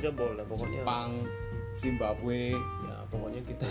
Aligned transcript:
aja 0.00 0.10
boleh 0.16 0.44
pokoknya 0.48 0.80
Jepang 0.80 1.10
Zimbabwe 1.76 2.56
ya 2.88 2.96
pokoknya 3.12 3.40
kita 3.44 3.70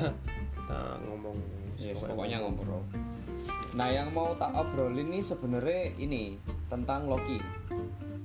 kita 0.53 0.79
ngomong 1.09 1.37
Yes, 1.79 2.03
pokoknya 2.03 2.43
ngobrol. 2.43 2.83
Nah, 3.79 3.87
yang 3.87 4.11
mau 4.11 4.35
tak 4.35 4.51
obrolin 4.51 5.15
nih 5.15 5.23
sebenarnya 5.23 5.95
ini 5.95 6.35
tentang 6.67 7.07
Loki. 7.07 7.39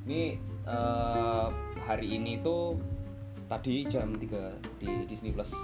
Ini 0.04 0.34
eh, 0.66 1.48
hari 1.86 2.18
ini 2.18 2.42
tuh 2.42 2.74
tadi 3.46 3.86
jam 3.86 4.18
3 4.18 4.82
di 4.82 4.90
Disney 5.06 5.30
Plus 5.30 5.54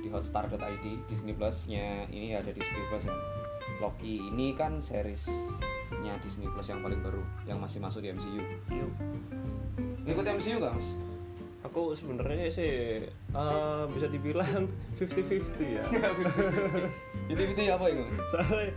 di 0.00 0.08
hotstar.id 0.08 0.86
Disney 1.04 1.36
Plus-nya 1.36 2.08
ini 2.08 2.32
ada 2.32 2.48
Disney 2.48 2.82
Plus 2.88 3.04
yang 3.04 3.20
Loki 3.84 4.24
ini 4.32 4.56
kan 4.56 4.80
seriesnya 4.80 6.16
Disney 6.24 6.48
Plus 6.48 6.72
yang 6.72 6.80
paling 6.80 7.04
baru 7.04 7.20
yang 7.44 7.60
masih 7.60 7.84
masuk 7.84 8.00
di 8.00 8.08
MCU. 8.08 8.40
Yuk. 8.72 8.92
Ngikut 10.08 10.24
MCU 10.40 10.56
nggak 10.64 10.72
mas? 10.72 10.88
Aku 11.64 11.92
sebenarnya 11.92 12.46
sih 12.46 12.72
eh, 13.08 13.82
bisa 13.88 14.06
dibilang 14.06 14.68
50-50 15.00 15.40
ya. 15.74 15.84
Jadi 17.26 17.42
itu 17.48 17.62
apa 17.66 17.86
itu? 17.88 18.04
soalnya 18.30 18.68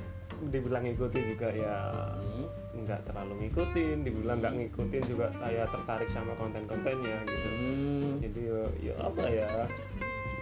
dibilang 0.48 0.84
ngikutin 0.84 1.24
juga 1.34 1.50
ya 1.52 1.78
Hmm. 2.18 2.46
nggak 2.78 3.10
terlalu 3.10 3.34
ngikutin 3.42 4.06
dibilang 4.06 4.38
nggak 4.38 4.54
ngikutin 4.54 5.04
juga 5.04 5.34
kayak 5.36 5.66
tertarik 5.68 6.06
sama 6.08 6.30
konten-kontennya 6.38 7.18
gitu. 7.26 7.50
Hmm. 7.50 8.22
jadi 8.22 8.42
ya, 8.46 8.62
ya 8.80 8.94
apa 9.02 9.24
ya? 9.28 9.50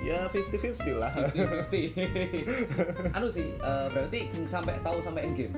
Ya 0.04 0.20
50-50 0.30 1.00
lah. 1.00 1.16
50 1.34 1.96
anu 3.16 3.28
sih 3.28 3.48
eh, 3.50 3.88
berarti 3.90 4.20
sampai 4.44 4.76
tahu 4.84 5.00
sampai 5.00 5.26
endgame 5.26 5.56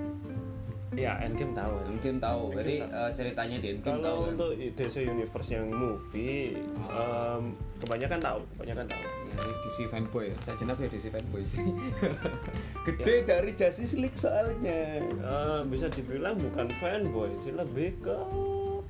ya 0.94 1.20
Endgame 1.20 1.52
tahu. 1.52 1.74
Ya. 1.74 1.84
endgame 1.90 2.20
tahu. 2.20 2.42
Berarti 2.52 2.76
Endgame 2.80 2.96
eh, 2.98 3.12
ceritanya 3.12 3.58
di 3.58 3.68
endgame 3.70 3.84
tahu 3.98 4.00
kalau 4.00 4.20
kan? 4.22 4.32
untuk 4.32 4.50
DC 4.74 4.96
Universe 5.04 5.50
yang 5.50 5.68
movie 5.68 6.56
em, 6.88 7.42
kebanyakan 7.78 8.20
tahu 8.20 8.40
kebanyakan 8.54 8.86
tahu. 8.88 9.02
Ya, 9.28 9.36
ini 9.38 9.54
DC 9.62 9.78
fanboy 9.86 10.28
saya 10.42 10.56
jenap 10.56 10.78
ya 10.78 10.88
DC 10.88 11.06
fanboy 11.10 11.44
sih. 11.44 11.60
Gede 12.88 13.16
dari 13.24 13.52
Justice 13.54 13.96
League 13.96 14.16
soalnya. 14.16 15.04
Eh, 15.04 15.60
bisa 15.68 15.88
dibilang 15.88 16.38
bukan 16.38 16.72
fanboy 16.78 17.30
sih 17.42 17.52
lebih 17.52 18.00
ke 18.00 18.16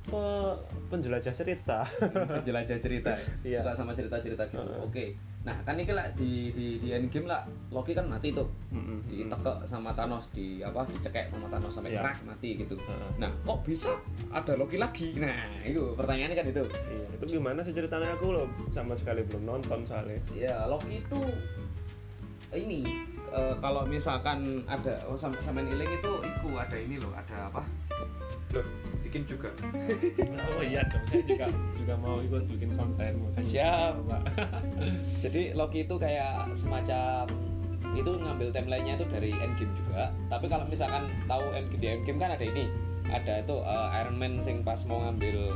pe- 0.04 0.56
penjelajah 0.88 1.34
cerita. 1.34 1.82
Penjelajah 2.38 2.78
cerita 2.78 3.12
Iya. 3.42 3.60
suka 3.60 3.72
sama 3.74 3.92
cerita-cerita 3.92 4.46
gitu. 4.46 4.56
Heeh. 4.56 4.80
oke 4.80 5.04
nah 5.40 5.54
kan 5.62 5.74
ini 5.74 5.88
lah 5.88 6.04
di 6.12 6.50
di 6.50 6.66
di 6.76 6.88
endgame 6.90 7.24
lah 7.24 7.40
Loki 7.68 7.92
kan 7.92 8.04
mati 8.04 8.30
tuh 8.30 8.44
Mm-mm. 8.68 9.00
ditekek 9.06 9.64
sama 9.64 9.90
Thanos 9.92 10.28
di 10.28 10.60
apa 10.60 10.82
dicekek 10.84 11.30
sama 11.30 11.46
Thanos 11.46 11.72
sampai 11.72 11.90
Iya. 11.90 12.02
kerak 12.02 12.18
mati 12.22 12.50
gitu 12.56 12.74
Heeh. 12.76 13.10
nah 13.16 13.30
kok 13.42 13.62
bisa 13.62 13.94
ada 14.28 14.52
Loki 14.54 14.76
lagi 14.76 15.14
nah 15.16 15.32
itu 15.62 15.94
pertanyaannya 15.94 16.36
kan 16.36 16.46
itu 16.48 16.62
Iya, 16.88 17.06
itu 17.14 17.24
gimana 17.30 17.60
sih 17.60 17.70
ceritanya 17.70 18.12
aku 18.12 18.26
loh 18.30 18.44
sama 18.68 18.92
sekali 18.92 19.22
belum 19.24 19.46
nonton 19.48 19.80
soalnya. 19.82 20.18
ya 20.30 20.66
Loki 20.66 21.00
itu 21.00 21.20
ini 22.50 22.80
eh, 23.28 23.54
kalau 23.58 23.84
misalkan 23.84 24.40
ada 24.64 24.96
oh 25.04 25.14
sampai 25.14 25.38
sampai 25.38 25.64
iling 25.64 25.92
itu 25.92 26.12
iku 26.18 26.56
ada 26.56 26.74
ini 26.74 26.96
loh 26.96 27.12
ada 27.12 27.46
apa 27.46 27.62
loh 28.50 28.64
bikin 29.08 29.22
juga 29.24 29.48
Oh 30.52 30.62
iya 30.62 30.84
dong, 30.84 31.04
saya 31.08 31.22
juga 31.24 31.46
juga 31.74 31.94
mau 31.96 32.20
ikut 32.20 32.44
bikin 32.44 32.76
konten. 32.76 33.12
Siap. 33.40 34.04
coba. 34.04 34.18
jadi 35.24 35.56
Loki 35.56 35.88
itu 35.88 35.96
kayak 35.96 36.52
semacam 36.52 37.24
itu 37.96 38.10
ngambil 38.14 38.52
timelinenya 38.52 39.00
itu 39.00 39.06
dari 39.08 39.32
Endgame 39.32 39.72
juga 39.74 40.12
tapi 40.28 40.46
kalau 40.46 40.68
misalkan 40.68 41.08
tahu 41.24 41.42
Endgame 41.56 41.80
di 41.80 41.88
Endgame 41.88 42.18
kan 42.20 42.30
ada 42.36 42.44
ini 42.44 42.64
ada 43.08 43.40
itu 43.40 43.56
eh, 43.58 43.88
Iron 44.04 44.16
Man 44.20 44.38
sing 44.38 44.60
pas 44.60 44.78
mau 44.84 45.00
ngambil 45.02 45.50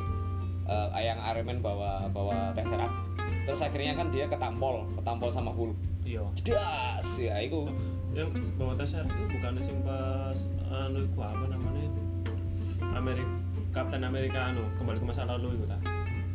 eh, 0.67 0.89
yang 1.05 1.21
Iron 1.23 1.45
Man 1.45 1.59
bawa 1.61 2.09
bawa 2.09 2.57
Tesseract 2.57 2.95
terus 3.45 3.61
akhirnya 3.61 3.95
kan 3.95 4.09
dia 4.09 4.27
ketampol 4.27 4.87
ketampol 4.99 5.29
sama 5.29 5.53
Hulk 5.53 5.77
Iya. 6.03 6.27
das 6.43 7.09
ya 7.15 7.39
itu 7.39 7.71
Yang 8.13 8.45
bawa 8.61 8.77
tasar 8.77 9.07
itu 9.09 9.25
bukan 9.39 9.53
sing 9.65 9.79
pas 9.87 10.37
anu 10.69 11.01
iku 11.09 11.25
apa 11.25 11.49
namanya? 11.49 11.82
Amerika 12.95 13.29
Captain 13.73 14.05
America 14.05 14.53
anu 14.53 14.63
kembali 14.77 15.01
ke 15.01 15.07
masa 15.09 15.25
lalu 15.25 15.57
itu 15.57 15.65
ta. 15.65 15.81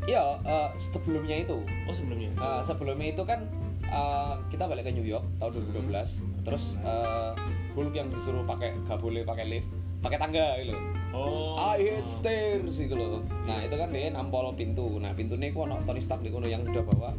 Iya, 0.09 0.39
eh, 0.41 0.69
sebelumnya 0.79 1.45
itu. 1.45 1.61
Oh 1.85 1.93
sebelumnya. 1.93 2.33
Eh, 2.33 2.61
sebelumnya 2.65 3.07
itu 3.13 3.23
kan 3.27 3.45
eh, 3.85 4.33
kita 4.49 4.65
balik 4.65 4.89
ke 4.89 4.91
New 4.95 5.05
York 5.05 5.23
tahun 5.37 5.53
2012. 5.69 6.25
Terus 6.47 6.79
eh, 6.81 7.31
Hulk 7.77 7.93
yang 7.93 8.09
disuruh 8.09 8.41
pakai 8.41 8.73
gak 8.89 8.97
boleh 8.97 9.21
pakai 9.21 9.45
lift, 9.45 9.69
pakai 10.01 10.17
tangga 10.17 10.57
gitu. 10.65 10.73
Oh. 11.13 11.61
I 11.61 11.77
hate 11.77 12.09
stairs 12.09 12.81
gitu 12.81 12.97
loh. 12.97 13.21
Nah, 13.45 13.63
itu 13.63 13.75
kan 13.77 13.93
dia 13.93 14.09
nampol 14.11 14.49
pintu. 14.57 14.97
Nah, 14.97 15.13
pintunya 15.13 15.53
ku 15.53 15.63
ono 15.63 15.79
Tony 15.85 16.01
Stark 16.01 16.25
di 16.25 16.33
kono 16.33 16.49
yang 16.49 16.65
udah 16.65 16.83
bawa 16.83 17.13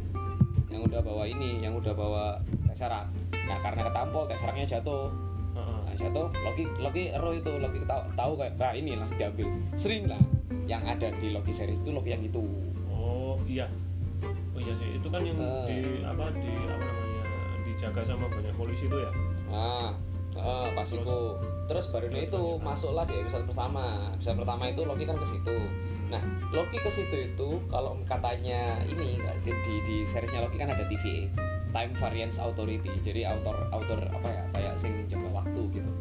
yang 0.69 0.85
udah 0.85 1.01
bawa 1.01 1.23
ini, 1.25 1.63
yang 1.63 1.73
udah 1.73 1.93
bawa 1.95 2.37
Tesseract. 2.69 3.09
Nah, 3.33 3.57
karena 3.63 3.81
ketampol 3.87 4.29
Tesseractnya 4.29 4.65
jatuh. 4.67 5.09
Heeh. 5.57 5.79
Nah, 5.88 5.88
jatuh 5.99 6.31
Loki 6.41 6.63
Loki 6.79 7.11
ero 7.11 7.35
itu 7.35 7.51
Loki 7.59 7.83
tahu 7.83 8.01
tahu 8.15 8.31
kayak 8.35 8.55
nah 8.55 8.71
ini 8.71 8.95
langsung 8.95 9.19
diambil. 9.19 9.47
Sering 9.75 10.07
lah 10.07 10.21
yang 10.65 10.85
ada 10.85 11.11
di 11.19 11.29
Loki 11.29 11.51
series 11.51 11.83
itu 11.83 11.91
Loki 11.91 12.15
yang 12.15 12.23
itu. 12.23 12.39
Oh 12.87 13.35
iya. 13.43 13.67
Oh 14.55 14.59
iya 14.59 14.73
sih, 14.75 14.95
itu 14.95 15.07
kan 15.07 15.21
yang 15.21 15.35
Eh. 15.39 15.65
di 15.67 15.77
apa 16.03 16.31
di 16.33 16.51
apa 16.51 16.83
namanya 16.83 17.23
dijaga 17.63 18.01
sama 18.03 18.27
banyak 18.27 18.51
polisi 18.55 18.85
itu 18.85 18.97
ya. 18.97 19.11
Nah, 19.49 19.91
eh, 20.35 20.67
pas 20.73 20.83
Terus? 20.83 20.99
itu 20.99 21.17
terus 21.69 21.85
barunya 21.89 22.25
itu 22.25 22.41
masuklah 22.59 23.05
di 23.05 23.15
episode 23.17 23.45
pertama. 23.45 24.11
Episode 24.15 24.37
pertama 24.41 24.63
itu 24.67 24.81
Loki 24.83 25.03
kan 25.03 25.15
ke 25.15 25.27
situ. 25.27 25.57
Nah, 26.09 26.21
Loki 26.49 26.75
ke 26.75 26.89
situ 26.89 27.15
itu 27.29 27.49
kalau 27.69 27.93
katanya 28.03 28.81
ini 28.83 29.21
di, 29.45 29.51
di, 29.53 29.73
di 29.85 29.95
seriesnya 30.03 30.41
Loki 30.43 30.57
kan 30.57 30.73
ada 30.73 30.83
TVA, 30.85 31.29
Time 31.69 31.93
Variance 31.97 32.37
Authority. 32.41 32.89
Jadi 33.01 33.21
autor 33.25 33.69
autor 33.69 33.99
apa 34.09 34.27
ya 34.29 34.43
kayak 34.53 34.73
sing 34.79 34.93
jaga 35.05 35.29
waktu 35.29 35.61
gitu. 35.73 35.91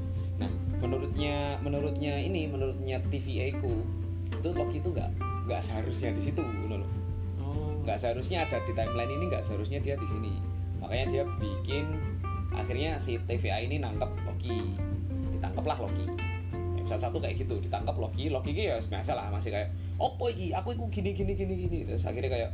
Nah, 0.40 0.50
menurutnya 0.80 1.58
menurutnya 1.60 2.14
ini 2.16 2.48
menurutnya 2.48 3.02
TVA 3.10 3.58
ku 3.60 3.84
itu 4.28 4.48
Loki 4.54 4.78
itu 4.80 4.88
nggak 4.94 5.10
nggak 5.48 5.60
seharusnya 5.64 6.12
di 6.12 6.22
situ 6.28 6.42
gitu 6.44 6.76
loh 6.76 6.90
Oh. 7.38 7.72
nggak 7.80 7.96
seharusnya 7.96 8.44
ada 8.44 8.60
di 8.68 8.76
timeline 8.76 9.08
ini 9.08 9.24
nggak 9.32 9.40
seharusnya 9.40 9.80
dia 9.80 9.96
di 9.96 10.04
sini. 10.04 10.32
Makanya 10.84 11.06
dia 11.08 11.22
bikin 11.40 11.96
akhirnya 12.52 13.00
si 13.00 13.16
TVA 13.24 13.64
ini 13.64 13.80
nangkep 13.80 14.10
Loki. 14.28 14.76
Ditangkaplah 15.32 15.78
Loki. 15.80 16.06
Episode 16.76 17.00
satu 17.00 17.16
kayak 17.20 17.40
gitu 17.40 17.56
ditangkap 17.60 17.96
Loki. 17.96 18.28
Loki 18.28 18.52
ki 18.52 18.68
ya 18.68 18.76
biasa 18.80 19.16
lah 19.16 19.32
masih 19.32 19.52
kayak 19.52 19.72
opo 19.96 20.28
iki? 20.28 20.52
Aku 20.52 20.76
iku 20.76 20.92
gini 20.92 21.16
gini 21.16 21.32
gini 21.32 21.54
gini. 21.56 21.78
Terus 21.88 22.04
akhirnya 22.04 22.28
kayak 22.28 22.50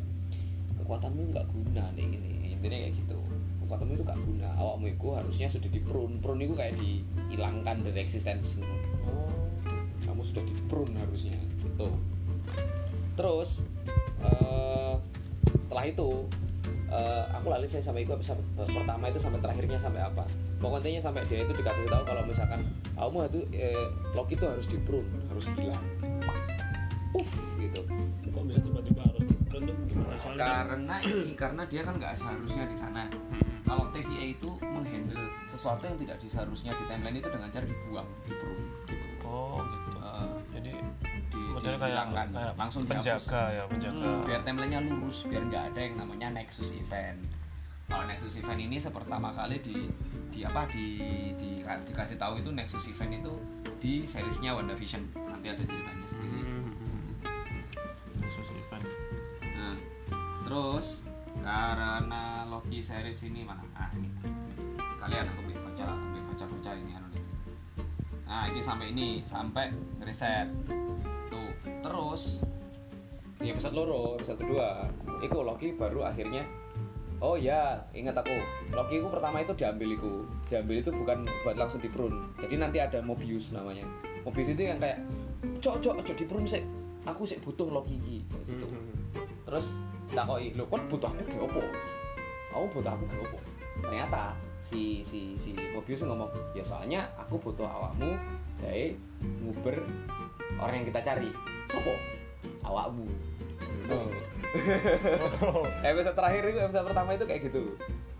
kekuatanmu 0.84 1.22
nggak 1.34 1.46
guna 1.50 1.84
nih 1.96 2.06
gini 2.14 2.31
intinya 2.64 2.80
kayak 2.80 2.97
gitu. 2.97 3.19
Kekuatanmu 3.60 3.92
itu 3.92 4.04
nggak 4.08 4.20
guna. 4.25 4.48
Awakmu 4.56 4.86
itu 4.88 5.06
harusnya 5.12 5.47
sudah 5.52 5.69
di 5.69 5.80
prune 5.84 6.16
prune 6.25 6.41
itu 6.48 6.54
kayak 6.56 6.75
dihilangkan 6.80 7.76
dari 7.84 7.98
eksistensi. 8.00 8.64
Oh. 9.04 9.28
kamu 10.04 10.20
sudah 10.20 10.44
di 10.48 10.54
prune 10.69 10.97
harusnya 10.97 11.36
gitu. 11.60 11.88
Terus 13.20 13.69
eh, 14.25 14.94
setelah 15.60 15.84
itu 15.84 16.08
eh, 16.88 17.25
aku 17.36 17.52
lali 17.52 17.69
saya 17.69 17.84
sampai 17.84 18.08
itu 18.08 18.12
episode 18.16 18.41
pertama 18.56 19.12
itu 19.12 19.20
sampai 19.20 19.44
terakhirnya 19.44 19.76
sampai 19.76 20.00
apa. 20.00 20.25
Pokoknya 20.60 21.00
sampai 21.04 21.28
dia 21.28 21.44
itu 21.44 21.52
dikasih 21.52 21.84
tahu 21.92 22.04
kalau 22.08 22.25
misalkan 22.25 22.64
kamu 22.96 23.28
itu 23.28 23.41
eh, 23.52 23.88
Loki 24.16 24.41
itu 24.41 24.44
harus 24.48 24.64
di 24.64 24.81
prune 24.81 25.08
harus 25.28 25.44
hilang 25.60 25.84
karena 30.37 30.95
ini 31.00 31.33
karena 31.34 31.62
dia 31.65 31.81
kan 31.81 31.95
nggak 31.95 32.15
seharusnya 32.15 32.65
di 32.65 32.77
sana 32.77 33.03
Hmm. 33.06 33.41
kalau 33.65 33.89
TVA 33.91 34.37
itu 34.37 34.50
menghandle 34.61 35.25
sesuatu 35.47 35.83
yang 35.83 35.97
tidak 35.97 36.17
seharusnya 36.21 36.72
di 36.72 36.84
timeline 36.84 37.17
itu 37.17 37.29
dengan 37.29 37.49
cara 37.49 37.64
dibuang 37.64 38.08
di 38.23 38.32
prune 38.32 38.64
gitu 38.85 39.06
Oh 39.25 39.58
gitu. 39.64 39.91
Eh, 39.99 40.37
Jadi 40.55 40.73
di, 41.32 41.41
modelnya 41.50 41.79
kayak, 41.81 42.05
kayak 42.12 42.53
langsung 42.55 42.82
dihapus. 42.85 43.00
penjaga 43.25 43.43
ya, 43.50 43.62
penjaga. 43.67 44.05
Hmm, 44.05 44.20
biar 44.23 44.41
timelinenya 44.44 44.81
lurus 44.85 45.19
biar 45.25 45.43
nggak 45.44 45.64
ada 45.73 45.81
yang 45.81 45.94
namanya 45.97 46.29
Nexus 46.31 46.70
Event 46.70 47.19
kalau 47.85 48.05
Nexus 48.05 48.37
Event 48.37 48.61
ini 48.61 48.76
pertama 48.81 49.29
kali 49.29 49.61
di 49.61 49.76
di 50.29 50.41
apa 50.41 50.64
di, 50.67 50.87
di 51.37 51.50
dikasih 51.62 52.17
tahu 52.17 52.41
itu 52.41 52.49
Nexus 52.49 52.85
Event 52.87 53.12
itu 53.17 53.32
di 53.76 54.05
seriesnya 54.05 54.53
WandaVision 54.53 55.03
nanti 55.17 55.47
ada 55.49 55.62
ceritanya 55.62 56.06
terus 60.55 61.03
karena 61.43 62.47
Loki 62.47 62.79
series 62.79 63.27
ini 63.27 63.43
mana? 63.43 63.67
Ah 63.75 63.91
ini. 63.99 64.06
Sekalian 64.79 65.27
aku 65.35 65.51
bikin 65.51 65.62
baca 65.67 65.87
baca 66.31 66.45
baca 66.47 66.71
ini 66.79 66.95
anu 66.95 67.11
nih. 67.11 67.25
Nah 68.23 68.47
ini 68.47 68.61
sampai 68.62 68.87
ini 68.95 69.09
sampai 69.27 69.75
reset. 70.06 70.47
Tuh 71.27 71.51
terus 71.83 72.39
di 73.43 73.51
episode 73.51 73.75
loro 73.75 74.15
episode 74.15 74.39
kedua 74.47 74.87
itu 75.19 75.35
Loki 75.43 75.75
baru 75.75 76.06
akhirnya 76.06 76.47
oh 77.19 77.35
ya 77.35 77.83
ingat 77.91 78.23
aku. 78.23 78.39
Loki 78.71 79.03
itu 79.03 79.11
pertama 79.11 79.43
itu 79.43 79.59
diambil 79.59 79.91
itu 79.91 80.23
diambil 80.47 80.77
itu 80.87 80.91
bukan 80.95 81.27
buat 81.43 81.59
langsung 81.59 81.83
di 81.83 81.91
prune 81.91 82.31
jadi 82.39 82.62
nanti 82.62 82.79
ada 82.79 83.03
Mobius 83.03 83.51
namanya. 83.51 83.83
Mobius 84.23 84.55
itu 84.55 84.71
yang 84.71 84.79
kayak 84.79 85.03
cok 85.59 85.83
cok 85.83 85.99
cok 86.06 86.15
di 86.15 86.25
prune 86.31 86.47
sih. 86.47 86.62
Aku 87.11 87.27
sih 87.27 87.43
butuh 87.43 87.67
Loki 87.67 87.99
iki." 87.99 88.19
Kayak 88.31 88.47
gitu. 88.55 88.67
Hmm. 88.71 89.33
Terus 89.44 89.76
takoki 90.12 90.56
lho 90.56 90.64
kon 90.69 90.82
butuh 90.88 91.08
aku 91.12 91.23
ge 91.25 91.38
opo? 91.41 91.62
Kamu 92.52 92.67
butuh 92.73 92.93
aku 92.93 93.05
ge 93.08 93.19
opo? 93.20 93.38
Ternyata 93.85 94.32
si 94.64 95.05
si 95.05 95.37
si 95.37 95.52
Mobius 95.76 96.00
ngomong 96.05 96.32
ya 96.56 96.64
soalnya 96.64 97.05
aku 97.20 97.37
butuh 97.37 97.69
awakmu 97.69 98.17
gawe 98.64 98.85
nguber 99.44 99.76
orang 100.56 100.75
yang 100.81 100.87
kita 100.88 101.00
cari. 101.05 101.31
Sopo? 101.69 101.94
Awakmu. 102.64 103.06
Oh. 103.93 104.08
episode 105.88 106.17
terakhir 106.17 106.43
itu 106.49 106.58
episode 106.62 106.87
pertama 106.88 107.11
itu 107.12 107.25
kayak 107.29 107.41
gitu. 107.52 107.62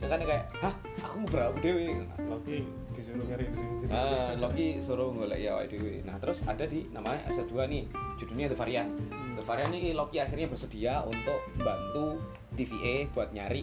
Ya 0.03 0.07
kan 0.13 0.21
kayak 0.21 0.45
hah? 0.61 0.75
Aku 1.09 1.25
nguber 1.25 1.41
aku 1.49 1.59
dewi 1.65 2.05
Loki 2.29 2.69
disuruh 2.93 3.25
nyari 3.25 3.47
diri 3.49 3.89
Ah, 3.89 4.33
Loki 4.37 4.83
suruh 4.85 5.09
golek 5.15 5.41
ya 5.41 5.57
dhewe. 5.65 6.05
Nah, 6.05 6.21
terus 6.21 6.45
ada 6.45 6.69
di 6.69 6.85
namanya 6.93 7.25
S2 7.31 7.65
nih, 7.71 7.89
judulnya 8.21 8.53
The 8.53 8.59
Variant. 8.59 8.93
Variant 9.45 9.73
ini 9.73 9.93
Loki 9.93 10.17
akhirnya 10.17 10.49
bersedia 10.49 11.05
untuk 11.05 11.37
membantu 11.55 12.17
TVA 12.53 13.09
buat 13.11 13.29
nyari 13.31 13.63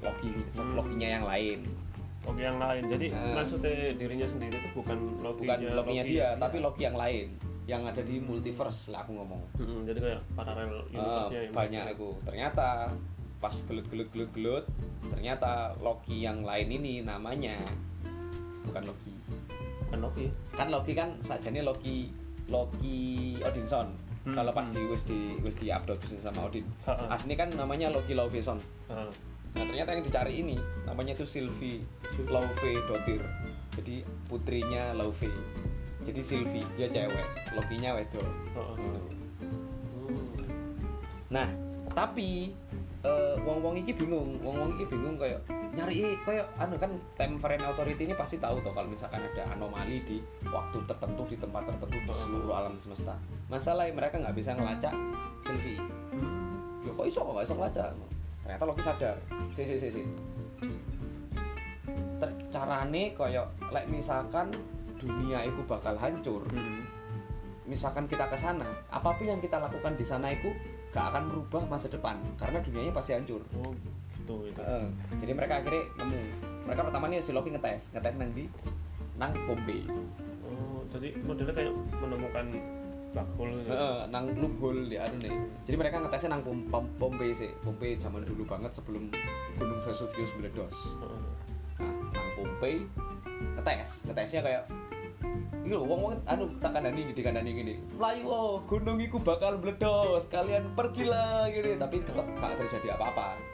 Loki 0.00 0.28
Hmm. 0.54 0.74
Lokinya 0.74 1.08
yang 1.10 1.24
lain. 1.24 1.58
Loki 2.22 2.40
yang 2.42 2.56
lain 2.56 2.82
jadi 2.86 3.06
Nah. 3.10 3.36
maksudnya 3.36 3.72
dirinya 3.92 4.24
sendiri 4.24 4.56
itu 4.56 4.68
bukan 4.72 4.96
Loki 5.20 5.44
Bukan 5.44 5.76
Lokinya 5.76 6.02
dia, 6.02 6.28
tapi 6.34 6.56
Loki 6.58 6.82
yang 6.82 6.96
lain 6.96 7.28
yang 7.64 7.80
ada 7.82 8.00
di 8.00 8.16
multiverse 8.18 8.88
lah 8.88 9.00
aku 9.00 9.12
ngomong. 9.14 9.40
Hmm, 9.56 9.84
jadi 9.84 9.96
kayak 9.98 10.20
paralel 10.32 10.84
Ah, 10.86 10.88
universe-nya 10.90 11.40
yang 11.42 11.54
banyak 11.54 11.84
aku. 11.90 12.08
Ternyata 12.22 12.92
pas 13.38 13.56
gelut 13.62 13.84
gelut 13.86 14.08
gelut 14.10 14.30
gelut 14.32 14.64
ternyata 15.06 15.76
Loki 15.78 16.22
yang 16.22 16.40
lain 16.40 16.68
ini 16.70 17.00
namanya 17.00 17.60
bukan 18.64 18.84
Loki. 18.86 19.12
bukan 19.84 20.00
Loki 20.00 20.24
kan 20.50 20.68
Loki 20.68 20.92
kan 20.92 21.08
sajane 21.20 21.60
Loki 21.60 22.08
Loki 22.46 23.00
Odinson 23.38 23.92
Hmm, 24.24 24.32
kalau 24.32 24.50
pas 24.50 24.64
di 24.64 24.80
wis 24.88 25.04
di 25.04 25.36
wis 25.40 25.52
di 25.54 25.68
upload 25.68 26.00
bisnis 26.00 26.24
sama 26.24 26.48
Odin 26.48 26.64
Ha-ha. 26.88 27.12
asli 27.12 27.36
kan 27.36 27.52
namanya 27.52 27.92
Loki 27.92 28.16
Lauveson 28.16 28.56
Ah, 28.88 29.08
nah 29.52 29.62
ternyata 29.62 29.92
yang 29.92 30.00
dicari 30.02 30.40
ini 30.40 30.56
namanya 30.84 31.12
tuh 31.12 31.28
Sylvie 31.28 31.84
Sylvie. 32.10 32.32
Lauve 32.32 32.70
Dotir. 32.84 33.20
Jadi 33.74 34.00
putrinya 34.24 34.92
Lauve 34.92 35.28
jadi 36.04 36.20
Sylvie 36.20 36.64
dia 36.74 36.84
cewek. 36.86 37.26
Lokinya 37.52 37.96
wedok. 37.96 38.20
Gitu. 38.20 39.00
Nah 41.28 41.48
tapi 41.92 42.52
eh, 43.00 43.34
wong-wong 43.40 43.80
iki 43.80 43.92
bingung. 43.92 44.36
Wong-wong 44.40 44.76
iki 44.76 44.84
bingung 44.88 45.16
kayak 45.16 45.40
nyari 45.74 46.14
kayak 46.22 46.46
anu 46.56 46.78
kan 46.78 46.90
time 47.18 47.34
frame 47.36 47.64
authority 47.66 48.06
ini 48.06 48.14
pasti 48.14 48.38
tahu 48.38 48.62
toh 48.62 48.70
kalau 48.70 48.86
misalkan 48.86 49.18
ada 49.18 49.42
anomali 49.50 49.98
di 50.06 50.22
waktu 50.46 50.78
tertentu 50.86 51.26
di 51.26 51.36
tempat 51.36 51.66
tertentu 51.66 51.98
di 51.98 52.14
seluruh 52.14 52.54
alam 52.54 52.78
semesta 52.78 53.18
masalahnya 53.50 53.90
mereka 53.90 54.22
nggak 54.22 54.36
bisa 54.38 54.54
ngelacak 54.54 54.94
Sylvie 55.42 55.82
Hmm. 56.14 56.86
ya 56.86 56.94
kok 56.94 57.06
iso 57.10 57.26
kok 57.26 57.32
nggak 57.34 57.46
iso 57.50 57.54
ngelacak 57.58 57.88
ternyata 58.46 58.64
Loki 58.70 58.82
sadar 58.86 59.16
si 59.50 59.62
si 59.66 59.74
si 59.74 59.88
si 59.90 60.02
carane 62.54 63.10
kayak 63.18 63.46
like 63.74 63.90
misalkan 63.90 64.46
dunia 64.94 65.42
itu 65.42 65.60
bakal 65.66 65.98
hancur 65.98 66.46
Hmm. 66.54 66.86
misalkan 67.66 68.04
kita 68.06 68.28
ke 68.28 68.36
sana, 68.36 68.68
apa 68.92 69.16
pun 69.16 69.24
yang 69.24 69.40
kita 69.40 69.56
lakukan 69.56 69.96
di 69.96 70.04
sana 70.04 70.28
itu 70.28 70.52
gak 70.92 71.10
akan 71.10 71.32
merubah 71.32 71.64
masa 71.66 71.88
depan 71.88 72.20
karena 72.36 72.60
dunianya 72.60 72.92
pasti 72.92 73.16
hancur. 73.16 73.40
oh 73.58 73.72
gitu 74.24 74.48
itu 74.48 74.60
Heeh. 74.64 74.84
Jadi 75.20 75.32
mereka 75.36 75.60
akhirnya 75.60 75.84
nemu. 76.00 76.20
Mereka 76.64 76.80
pertama 76.88 77.04
nih 77.12 77.20
si 77.20 77.30
Loki 77.36 77.52
ngetes, 77.52 77.92
ngetes 77.92 78.14
nang 78.16 78.32
di 78.32 78.48
nang 79.20 79.30
Bombay. 79.44 79.84
oh 80.44 80.80
jadi 80.90 81.12
modelnya 81.22 81.54
kayak 81.54 81.72
menemukan 82.02 82.46
hole 83.38 83.54
gitu 83.62 83.70
Heeh, 83.70 83.98
nang 84.10 84.24
loophole 84.34 84.90
di 84.90 84.96
anu 84.98 85.16
nih. 85.22 85.34
Jadi 85.68 85.76
mereka 85.78 86.02
ngetesnya 86.02 86.34
nang 86.34 86.42
Pom- 86.42 86.66
Pom- 86.98 87.20
sih. 87.30 87.52
Bombay 87.62 87.94
zaman 87.94 88.26
dulu 88.26 88.42
banget 88.42 88.74
sebelum 88.74 89.06
Gunung 89.54 89.80
Vesuvius 89.86 90.34
meledos. 90.34 90.74
Heeh. 90.98 91.22
Nah, 91.78 91.94
nang 92.10 92.28
Bombay 92.34 92.82
ngetes, 93.60 94.02
ngetesnya 94.08 94.42
kayak 94.42 94.64
Iki 95.64 95.72
lho, 95.72 95.88
wong-wong 95.88 96.20
anu 96.28 96.44
tak 96.60 96.76
kandani 96.76 97.08
di 97.16 97.22
kandani 97.24 97.50
gini. 97.56 97.74
Melayu 97.96 98.28
oh, 98.28 98.60
gunung 98.68 99.00
iku 99.00 99.16
bakal 99.16 99.56
meledos, 99.56 100.28
kalian 100.28 100.76
pergilah 100.76 101.48
gini. 101.48 101.80
Tapi 101.80 102.04
tetap 102.04 102.28
gak 102.36 102.60
terjadi 102.60 103.00
apa-apa. 103.00 103.53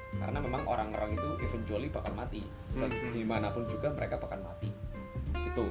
Memang 0.51 0.67
orang-orang 0.67 1.15
itu 1.15 1.29
eventually 1.41 1.87
bakal 1.87 2.11
mati. 2.13 2.43
Se- 2.69 2.83
Hmm. 2.83 3.15
Di 3.15 3.23
mana 3.23 3.49
pun 3.49 3.63
juga 3.65 3.87
mereka 3.89 4.19
bakal 4.19 4.43
mati. 4.43 4.67
Gitu. 5.33 5.67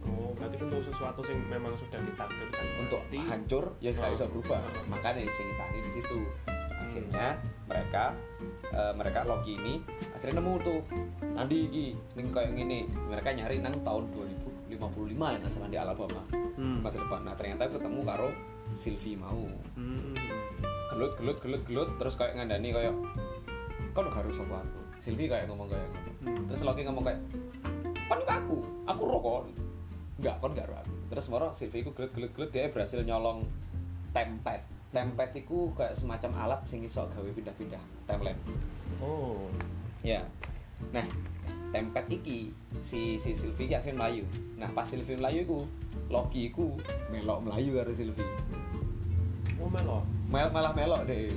oh 0.00 0.32
berarti 0.32 0.56
untuk 0.58 0.80
sesuatu 0.82 1.20
yang 1.22 1.44
memang 1.46 1.76
sudah 1.76 2.00
ditakdirkan 2.00 2.64
Untuk 2.80 3.04
mati. 3.04 3.20
hancur 3.20 3.64
ya 3.78 3.92
nggak 3.92 4.08
Oh. 4.08 4.12
bisa 4.16 4.24
berubah. 4.26 4.56
Oh. 4.58 4.84
Makanya 4.88 5.28
sing 5.28 5.44
tani 5.54 5.78
di 5.78 5.90
situ. 5.90 6.18
Akhirnya 6.72 7.36
mereka 7.66 8.16
eh, 8.66 8.92
mereka 8.94 9.22
Loki 9.24 9.54
ini 9.54 9.84
akhirnya 10.10 10.40
nemu 10.40 10.52
tuh 10.58 10.80
nanti 11.28 11.56
iki 11.60 11.84
ning 12.14 12.30
kayak 12.30 12.54
gini 12.54 12.82
mereka 13.04 13.28
nyari 13.30 13.58
nang 13.58 13.76
tahun 13.80 14.08
2055 14.08 14.80
lah 15.20 15.36
nggak 15.36 15.50
salah 15.50 15.68
di 15.68 15.76
Alabama 15.76 16.22
Hmm. 16.54 16.78
masa 16.80 16.96
depan 16.96 17.20
nah 17.20 17.34
ternyata 17.34 17.66
ketemu 17.68 18.00
karo 18.00 18.28
Sylvie 18.72 19.14
mau 19.14 19.42
Hmm. 19.74 20.14
gelut 20.88 21.12
gelut 21.14 21.38
gelut 21.38 21.62
gelut 21.64 21.90
terus 21.96 22.14
kayak 22.14 22.34
ngandani 22.36 22.70
kayak 22.70 22.94
kau 23.90 24.02
udah 24.06 24.14
harus 24.14 24.38
aku 24.38 24.54
aku? 24.54 24.80
Sylvie 25.00 25.28
kayak 25.28 25.48
ngomong 25.48 25.68
kayak 25.68 25.88
ngono 25.88 26.10
Hmm. 26.20 26.44
terus 26.52 26.62
Loki 26.68 26.84
ngomong 26.84 27.04
kayak 27.08 27.20
kan 28.10 28.18
itu 28.20 28.32
aku? 28.32 28.56
Aku 28.84 29.02
rokok 29.08 29.48
enggak 30.20 30.36
kon 30.42 30.52
enggak 30.52 30.68
aku. 30.68 30.94
Terus 31.08 31.26
moro 31.32 31.48
Sylvie 31.56 31.82
ku 31.86 31.90
gelut 31.96 32.12
gelut 32.12 32.32
gelut 32.36 32.50
dia 32.52 32.68
berhasil 32.68 33.00
nyolong 33.00 33.46
tempet. 34.12 34.60
Tempet 34.90 35.30
itu 35.38 35.70
kayak 35.72 35.96
semacam 35.96 36.30
alat 36.36 36.60
sing 36.66 36.82
iso 36.84 37.06
gawe 37.08 37.30
pindah-pindah 37.30 37.80
timeline. 38.04 38.40
Oh. 39.00 39.48
Ya. 40.04 40.26
Nah 40.92 41.06
tempet 41.70 42.04
iki 42.10 42.50
si 42.82 43.16
si 43.16 43.30
Sylvie 43.30 43.70
ki 43.70 43.78
akhirnya 43.78 44.02
melayu 44.02 44.24
nah 44.58 44.66
pas 44.74 44.82
Sylvie 44.82 45.14
melayu 45.14 45.46
iku 45.46 45.58
Loki 46.10 46.50
iku 46.50 46.74
melok 47.14 47.46
melayu 47.46 47.78
karo 47.78 47.94
Sylvie. 47.94 48.26
Oh 49.60 49.70
melo 49.70 50.02
Mel 50.30 50.50
malah 50.50 50.74
melok 50.74 51.06
deh 51.06 51.30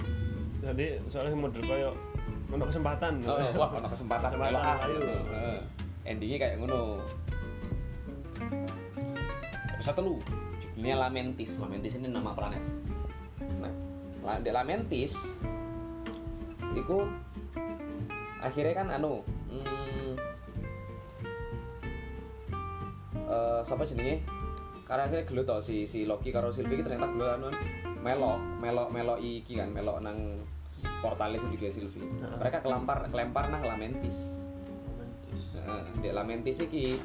jadi 0.63 0.95
soalnya 1.11 1.35
model 1.35 1.63
kayak 1.65 1.93
untuk 2.53 2.69
kesempatan 2.69 3.13
Oh, 3.25 3.37
wah, 3.57 3.69
ono 3.73 3.87
kesempatan 3.89 4.29
Kesempatan 4.29 4.61
ah. 4.61 4.77
melayu. 4.85 4.99
Heeh. 5.01 5.57
Endingnya 6.05 6.37
kayak 6.37 6.55
ngono. 6.61 7.01
Episode 9.73 9.97
telu, 9.97 10.15
judulnya 10.61 10.95
Lamentis. 11.01 11.57
Lamentis 11.57 11.97
ini 11.97 12.07
nama 12.07 12.31
planet. 12.37 12.63
Nah, 14.23 14.39
di 14.39 14.51
Lamentis 14.55 15.35
itu 16.73 16.97
akhirnya 18.43 18.73
kan 18.75 18.87
anu 18.99 19.21
hmm, 19.51 20.11
eh 23.29 23.59
siapa 23.63 23.83
jenenge 23.87 24.25
karena 24.83 25.07
akhirnya 25.07 25.25
gelut 25.29 25.45
tau 25.47 25.61
si 25.63 25.87
si 25.87 26.03
Loki 26.03 26.33
karo 26.33 26.51
Sylvie 26.51 26.83
ternyata 26.83 27.07
gelut 27.13 27.29
anu 27.39 27.47
melok 28.03 28.39
melok 28.59 28.89
melok 28.91 29.19
iki 29.21 29.55
kan 29.55 29.71
melok 29.71 30.03
nang 30.03 30.43
portalis 31.01 31.41
juga 31.47 31.69
Sylvie 31.69 32.03
Heeh. 32.05 32.37
mereka 32.39 32.63
kelempar 32.65 33.05
kelempar 33.09 33.49
nang 33.53 33.61
Lamentis. 33.61 34.33
Romantis 34.89 35.41
Heeh, 35.53 35.81
di 36.01 36.09
Lamentis 36.09 36.57
iki 36.63 36.97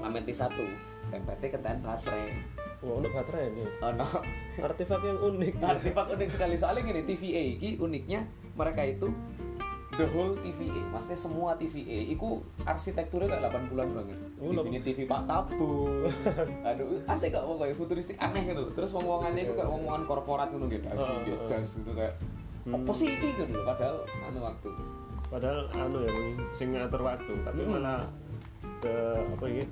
Lamentis 0.00 0.38
satu 0.40 0.64
tempatnya 1.10 1.48
keten 1.50 1.76
baterai. 1.82 2.24
Oh 2.80 2.96
untuk 2.96 3.12
baterai 3.12 3.52
ini. 3.52 3.64
Ono 3.84 4.06
artefak 4.64 5.02
yang 5.04 5.20
unik. 5.20 5.52
Artefak 5.60 6.06
unik 6.16 6.28
sekali. 6.32 6.54
Soalnya 6.56 6.86
gini 6.88 7.02
TVA 7.04 7.42
iki 7.58 7.68
uniknya 7.76 8.24
mereka 8.56 8.86
itu 8.88 9.12
the 10.00 10.06
whole 10.16 10.32
TVA. 10.40 10.80
Maksudnya 10.88 11.18
semua 11.20 11.52
TVA. 11.60 12.16
Itu 12.16 12.40
arsitekturnya 12.64 13.36
kayak 13.36 13.52
80-an 13.52 13.88
banget 13.92 14.18
Oh, 14.40 14.56
TV 14.64 14.80
TV 14.80 14.98
Pak 15.04 15.28
Tabu 15.28 16.00
aduh 16.68 17.04
asik 17.04 17.36
kok 17.36 17.44
pokoknya 17.44 17.76
futuristik 17.76 18.16
aneh 18.16 18.48
gitu. 18.48 18.72
Terus 18.72 18.90
wong-wongannya 18.96 19.44
itu 19.44 19.52
kayak 19.52 19.68
wong-wongan 19.68 20.08
korporat 20.08 20.48
gitu 20.48 20.64
gitu 20.72 20.86
Oh, 20.88 20.96
asik 20.96 21.12
oh, 21.12 21.20
gitu 21.28 21.42
oh. 21.44 21.48
jas 21.50 21.68
gitu 21.76 21.92
kayak 21.92 22.14
Hmm. 22.60 22.76
apa 22.76 22.92
sih 22.92 23.08
ini 23.08 23.28
gitu 23.32 23.48
loh 23.48 23.64
padahal 23.64 23.96
anu 24.22 24.38
waktu. 24.42 24.68
Padahal 25.26 25.60
anu 25.74 25.98
ya 26.02 26.12
sing 26.52 26.68
ngatur 26.70 27.00
waktu 27.00 27.32
tapi 27.40 27.60
Hmm. 27.62 27.72
malah 27.74 28.02
ke 28.80 28.92
apa 29.16 29.44
ini 29.46 29.64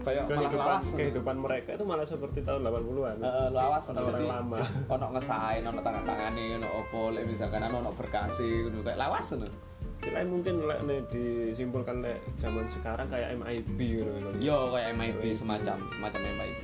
kayak 0.00 0.24
malah 0.24 0.36
kehidupan 0.36 0.60
lawas. 0.60 0.84
kehidupan 0.92 1.36
mereka 1.38 1.68
itu 1.72 1.84
malah 1.84 2.04
seperti 2.04 2.38
tahun 2.40 2.60
80-an 2.62 3.16
Heeh, 3.18 3.48
lawas 3.50 3.84
orang 3.86 4.04
jadi 4.06 4.24
lama. 4.26 4.58
ono 4.94 5.06
ngesain 5.10 5.62
ono 5.62 5.80
tanda 5.80 6.00
tangane 6.02 6.44
ono 6.54 6.68
opo 6.74 7.08
lek 7.10 7.24
misalkan 7.24 7.64
ono 7.64 7.80
ono 7.80 7.92
berkasi 7.92 8.44
ngono 8.64 8.80
kayak 8.82 8.96
lawas 8.98 9.26
ngono. 9.30 9.48
Istilahnya 9.94 10.28
mungkin 10.28 10.54
lek 10.62 10.80
nih 10.82 10.98
disimpulkan 11.08 11.96
lek 12.00 12.20
zaman 12.36 12.64
sekarang 12.66 13.08
kayak 13.08 13.32
MIB 13.34 13.78
loh. 14.00 14.32
yo 14.38 14.68
kayak 14.70 14.92
MIB 14.92 15.32
semacam 15.32 15.76
semacam 15.90 16.20
MIB 16.34 16.60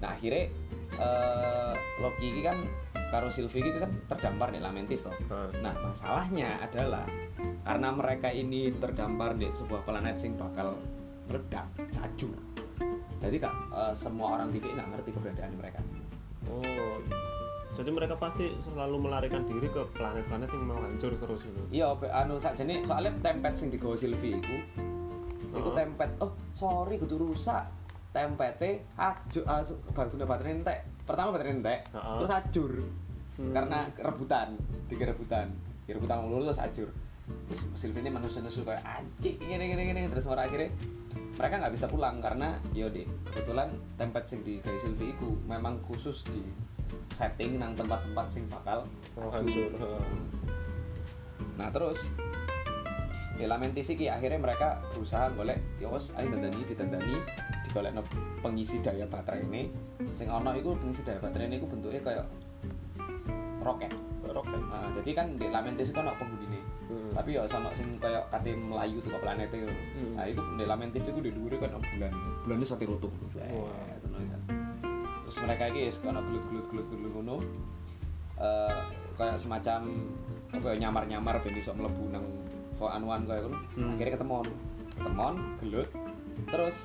nah 0.00 0.10
akhirnya 0.10 0.50
eh 0.96 1.72
Loki 2.00 2.26
ini 2.28 2.40
kan 2.40 2.56
karo 3.10 3.28
Sylvie 3.28 3.66
ini 3.66 3.78
kan 3.82 3.90
terdampar 4.06 4.54
di 4.54 4.62
Lamentis 4.62 5.02
toh 5.02 5.14
Nah, 5.28 5.50
nah 5.60 5.74
masalahnya 5.82 6.62
adalah 6.62 7.04
karena 7.66 7.88
mereka 7.90 8.30
ini 8.30 8.70
terdampar 8.78 9.34
di 9.34 9.50
sebuah 9.50 9.82
planet 9.82 10.16
sing 10.16 10.38
bakal 10.38 10.78
meledak 11.26 11.66
sajur 11.90 12.34
jadi 13.20 13.36
kak 13.36 13.54
eh, 13.76 13.92
semua 13.92 14.40
orang 14.40 14.48
TV 14.48 14.72
nggak 14.72 14.88
ngerti 14.96 15.10
keberadaan 15.12 15.52
mereka. 15.60 15.80
Oh 16.48 16.96
jadi 17.70 17.90
mereka 17.94 18.18
pasti 18.18 18.50
selalu 18.58 19.06
melarikan 19.08 19.46
diri 19.46 19.70
ke 19.70 19.86
planet-planet 19.94 20.50
yang 20.50 20.64
mau 20.66 20.80
hancur 20.82 21.14
terus 21.14 21.46
gitu. 21.46 21.60
Iya 21.70 21.94
anu 22.10 22.34
sakjane 22.34 22.82
soalnya 22.82 23.14
tempet 23.22 23.54
sing 23.54 23.70
digawa 23.70 23.94
Sylvie 23.94 24.42
iku 24.42 24.56
iku 25.54 25.70
Heeh. 25.70 25.76
tempet 25.78 26.10
oh 26.18 26.34
sorry 26.56 26.98
kudu 26.98 27.20
rusak. 27.30 27.62
Tempete 28.10 28.90
ajur 28.98 29.46
ah, 29.46 29.62
baterai 30.26 30.58
entek 30.58 30.82
pertama 31.04 31.34
baterai 31.34 31.56
entek 31.56 31.80
Heeh. 31.90 32.16
terus 32.20 32.32
ajur 32.32 32.72
Hmm. 33.40 33.56
karena 33.56 33.88
rebutan 33.96 34.52
tiga 34.92 35.08
rebutan 35.08 35.48
ya 35.88 35.96
rebutan 35.96 36.20
ngulur 36.20 36.52
terus 36.52 36.60
ajur 36.60 36.92
terus 37.48 37.62
Sylvie 37.72 38.04
ini 38.04 38.12
manusia 38.12 38.44
nesu 38.44 38.60
kayak 38.68 38.84
anjing 38.84 39.40
gini 39.40 39.64
gini 39.72 39.82
gini 39.88 40.02
terus 40.12 40.28
pada 40.28 40.44
akhirnya 40.44 40.68
mereka 41.40 41.54
nggak 41.56 41.72
bisa 41.72 41.86
pulang 41.88 42.20
karena 42.20 42.60
yo 42.76 42.92
deh 42.92 43.08
kebetulan 43.32 43.72
tempat 43.96 44.28
sing 44.28 44.44
di 44.44 44.60
gawe 44.60 44.76
Sylvie 44.76 45.16
iku 45.16 45.40
memang 45.48 45.80
khusus 45.88 46.20
di 46.28 46.42
setting 47.16 47.56
nang 47.56 47.72
tempat-tempat 47.72 48.26
sing 48.28 48.44
bakal 48.50 48.84
mau 49.16 49.32
hancur. 49.32 49.72
Nah 51.56 51.68
terus 51.72 52.12
ya 53.40 53.48
Lamentis 53.48 53.88
iki 53.88 54.04
akhirnya 54.04 54.36
mereka 54.36 54.84
berusaha 54.92 55.32
golek 55.32 55.56
ya 55.80 55.88
wes 55.88 56.12
ayo 56.20 56.28
ditandani 56.68 57.16
digolek 57.70 57.94
pengisi 58.42 58.82
daya 58.82 59.06
baterai 59.06 59.46
ini. 59.46 59.70
Sing 60.10 60.26
ono 60.26 60.50
iku 60.58 60.74
pengisi 60.74 61.06
daya 61.06 61.22
baterai 61.22 61.46
ini 61.46 61.62
iku 61.62 61.70
bentuknya 61.70 62.02
kayak 62.02 62.26
roket. 63.62 63.94
Roket. 64.26 64.60
Nah, 64.66 64.90
jadi 64.98 65.10
kan 65.14 65.26
di 65.38 65.46
Lamentis 65.46 65.94
itu 65.94 65.98
ono 66.02 66.12
penghuninya 66.18 66.60
Hmm. 66.90 67.14
tapi 67.14 67.38
ya 67.38 67.46
sama 67.46 67.70
sing 67.70 68.02
kayak 68.02 68.26
kate 68.34 68.50
melayu 68.50 68.98
tuh 68.98 69.14
ke 69.14 69.18
planet 69.22 69.46
itu. 69.54 69.62
Hmm. 69.70 70.18
nah 70.18 70.26
itu 70.26 70.42
di 70.58 70.66
Lamentis 70.66 71.06
itu 71.06 71.22
di 71.22 71.30
dhuwure 71.30 71.62
kan 71.62 71.70
ono 71.78 71.86
bulan. 71.86 72.10
Bulannya 72.42 72.66
sate 72.66 72.82
rutuh 72.82 73.10
Wah. 73.38 73.70
terus 75.22 75.36
mereka 75.46 75.70
ini 75.70 75.86
wis 75.86 76.02
ono 76.02 76.18
gelut-gelut 76.18 76.66
gelut-gelut 76.66 77.12
ngono. 77.14 77.36
Eh, 78.42 78.82
kayak 79.14 79.38
semacam 79.38 79.86
apa 80.50 80.66
ya, 80.74 80.76
nyamar-nyamar 80.82 81.38
ben 81.46 81.54
iso 81.54 81.70
mlebu 81.78 82.10
nang 82.10 82.26
anuan 82.82 83.22
kayak 83.22 83.46
ngono. 83.46 83.58
Hmm. 83.78 83.94
akhirnya 83.94 84.18
ketemon. 84.18 84.46
Ketemon 84.98 85.34
gelut. 85.62 85.88
Terus 86.50 86.76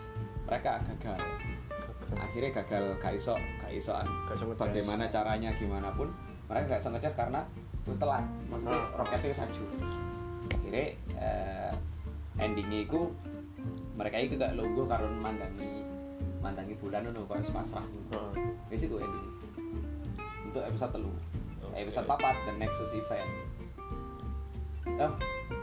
mereka 0.46 0.80
gagal. 0.86 1.20
Akhirnya 2.16 2.52
gagal. 2.62 2.84
Gak 3.02 3.14
iso 3.18 3.34
gak 3.62 3.72
iso 3.74 3.94
ngecas. 4.46 4.70
bagaimana 4.70 5.04
caranya 5.10 5.50
gimana 5.58 5.90
pun 5.94 6.08
mereka 6.46 6.78
gak 6.78 6.82
iso 6.86 6.90
karena 7.14 7.42
terus 7.86 7.98
telat. 7.98 8.26
Maksudnya 8.50 8.78
Ah. 8.78 8.98
roketnya 8.98 9.30
wis 9.34 9.42
ajur 9.42 9.68
akhirnya 10.46 10.86
eh, 11.18 11.72
endingnya 12.38 12.86
itu 12.86 13.10
mereka 13.98 14.22
itu 14.22 14.38
gak 14.38 14.54
lungguh 14.54 14.86
karena 14.86 15.10
mandangi 15.18 15.82
mandangi 16.42 16.78
bulan 16.78 17.10
itu 17.10 17.22
kok 17.26 17.42
pasrah. 17.50 17.82
Heeh. 17.82 18.32
wis 18.70 18.86
itu 18.86 18.96
endingnya 19.02 19.34
untuk 20.46 20.62
episode 20.62 20.92
telu. 20.94 21.12
Oke. 21.66 21.74
episode 21.82 22.06
papat 22.06 22.36
the 22.46 22.54
Nexus 22.56 22.94
event. 22.94 23.32
Oh 25.02 25.12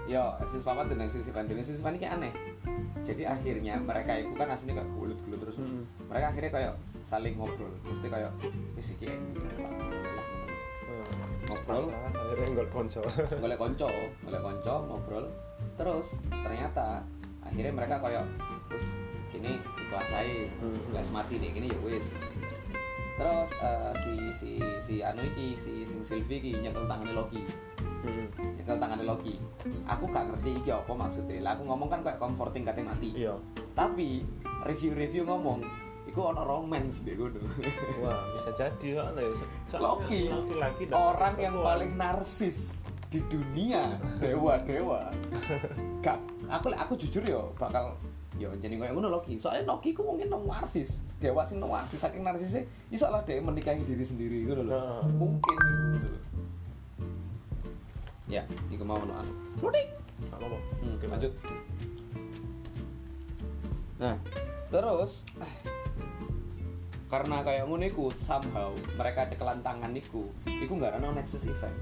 yo 0.05 0.35
episode 0.43 0.67
papat 0.67 0.91
the 0.91 0.97
Nexus 0.99 1.27
event. 1.31 1.47
The 1.49 1.55
Nexus 1.57 1.79
event 1.79 1.97
ini 1.97 2.07
aneh 2.11 2.33
jadi 3.03 3.23
akhirnya 3.29 3.75
mereka 3.79 4.15
itu 4.15 4.31
kan 4.33 4.49
aslinya 4.49 4.81
gak 4.81 4.91
gulut-gulut 4.95 5.39
terus. 5.39 5.57
Mm-mm. 5.59 5.83
mereka 6.07 6.27
akhirnya 6.31 6.51
kayak 6.51 6.73
saling 7.03 7.35
ngobrol. 7.35 7.73
Mesti 7.83 8.07
kayak 8.07 8.31
wis 8.75 8.95
iki 8.95 9.11
ngobrol. 11.49 11.85
Masalah, 11.91 12.11
akhirnya 12.15 12.47
nggak 12.55 12.69
konco. 12.71 13.01
Golek 13.43 13.59
konco 13.59 13.89
golek 14.23 14.43
konco 14.43 14.75
ngobrol. 14.89 15.25
Terus 15.75 16.07
ternyata 16.31 17.03
akhirnya 17.43 17.73
mereka 17.75 17.99
kayak 17.99 18.25
wis 18.71 18.87
gini 19.29 19.59
ikhlas 19.59 20.09
aja 20.13 20.47
Hmm. 20.63 20.79
ikhlas 20.89 21.09
mati 21.11 21.35
deh 21.37 21.51
gini 21.51 21.69
ya 21.69 21.79
wis. 21.83 22.15
Terus 23.19 23.51
eh, 23.61 23.93
si 23.99 24.13
si 24.33 24.51
si 24.81 24.95
anu 25.03 25.21
iki 25.23 25.53
si 25.53 25.83
sing 25.83 26.01
Sylvie 26.01 26.41
iki 26.41 26.51
nyekel 26.57 26.87
tangannya 26.87 27.13
Loki 27.13 27.43
Hmm. 28.03 28.27
tangannya 28.67 29.07
Loki. 29.07 29.39
Aku 29.87 30.11
gak 30.11 30.27
ngerti 30.31 30.51
iki 30.59 30.71
apa 30.75 30.93
maksudnya. 30.93 31.39
Lah 31.43 31.55
aku 31.55 31.63
ngomong 31.67 31.89
kan 31.89 32.01
kayak 32.03 32.19
comforting 32.19 32.67
katanya 32.67 32.95
mati. 32.95 33.15
Iya. 33.15 33.39
Tapi 33.79 34.27
review-review 34.67 35.23
ngomong 35.27 35.63
iku 36.03 36.35
ono 36.35 36.43
romance 36.45 37.07
deh 37.07 37.15
gue 37.19 37.31
wah 38.03 38.21
bisa 38.37 38.51
jadi 38.53 39.01
soalnya 39.01 39.23
soalnya 39.65 39.87
Loki 39.87 40.23
dan 40.91 40.93
orang 40.93 41.35
yang 41.41 41.55
paling 41.57 41.95
narsis 41.97 42.83
di 43.09 43.23
dunia 43.31 43.97
dewa 44.21 44.61
dewa 44.61 45.09
gak 46.05 46.19
aku 46.53 46.75
aku 46.75 46.93
jujur 47.01 47.23
yo 47.25 47.55
bakal 47.57 47.97
yo 48.41 48.49
jadi 48.59 48.75
kayak 48.81 48.97
ngono 48.97 49.13
Loki. 49.13 49.37
Soalnya 49.37 49.73
Loki 49.73 49.93
ku 49.93 50.03
mungkin 50.03 50.33
nong 50.33 50.49
narsis 50.49 51.01
dewa 51.21 51.45
sing 51.47 51.61
nong 51.63 51.71
narsis 51.71 52.01
saking 52.01 52.25
narsisnya 52.25 52.65
iso 52.91 53.07
lah 53.07 53.23
dia 53.23 53.39
menikahi 53.39 53.85
diri 53.87 54.03
sendiri 54.03 54.37
gitu 54.49 54.59
loh 54.59 54.67
Nah. 54.69 55.05
mungkin 55.17 55.57
gitu 56.01 56.09
loh 56.11 56.23
ya 58.33 58.43
iku 58.73 58.83
mau 58.83 58.97
ono 58.97 59.12
anu. 59.12 59.33
Nggak 59.61 60.39
apa-apa. 60.41 60.59
Hmm, 60.81 60.95
Oke, 60.97 61.07
lanjut. 61.07 61.33
Nah, 64.01 64.17
terus 64.67 65.12
karena 67.07 67.45
kayak 67.45 67.69
ngono 67.69 67.85
iku 67.85 68.09
somehow 68.17 68.73
mereka 68.97 69.29
cekelan 69.29 69.61
tangan 69.61 69.93
iku, 69.93 70.33
iku 70.49 70.73
nggak 70.73 70.97
ada 70.97 71.12
Nexus 71.12 71.45
event. 71.45 71.77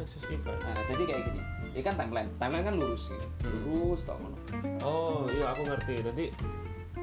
Nexus 0.00 0.24
event 0.32 0.56
Nah, 0.64 0.74
jadi 0.88 1.02
kayak 1.04 1.22
gini. 1.28 1.40
Ini 1.70 1.82
kan 1.84 1.94
timeline. 1.94 2.30
Timeline 2.40 2.64
kan 2.64 2.74
lurus 2.80 3.12
gitu. 3.12 3.26
Lurus 3.68 4.00
tau 4.02 4.16
ngono. 4.16 4.36
oh 4.80 5.28
iya 5.28 5.52
aku 5.52 5.68
ngerti 5.68 5.92
jadi 6.00 6.24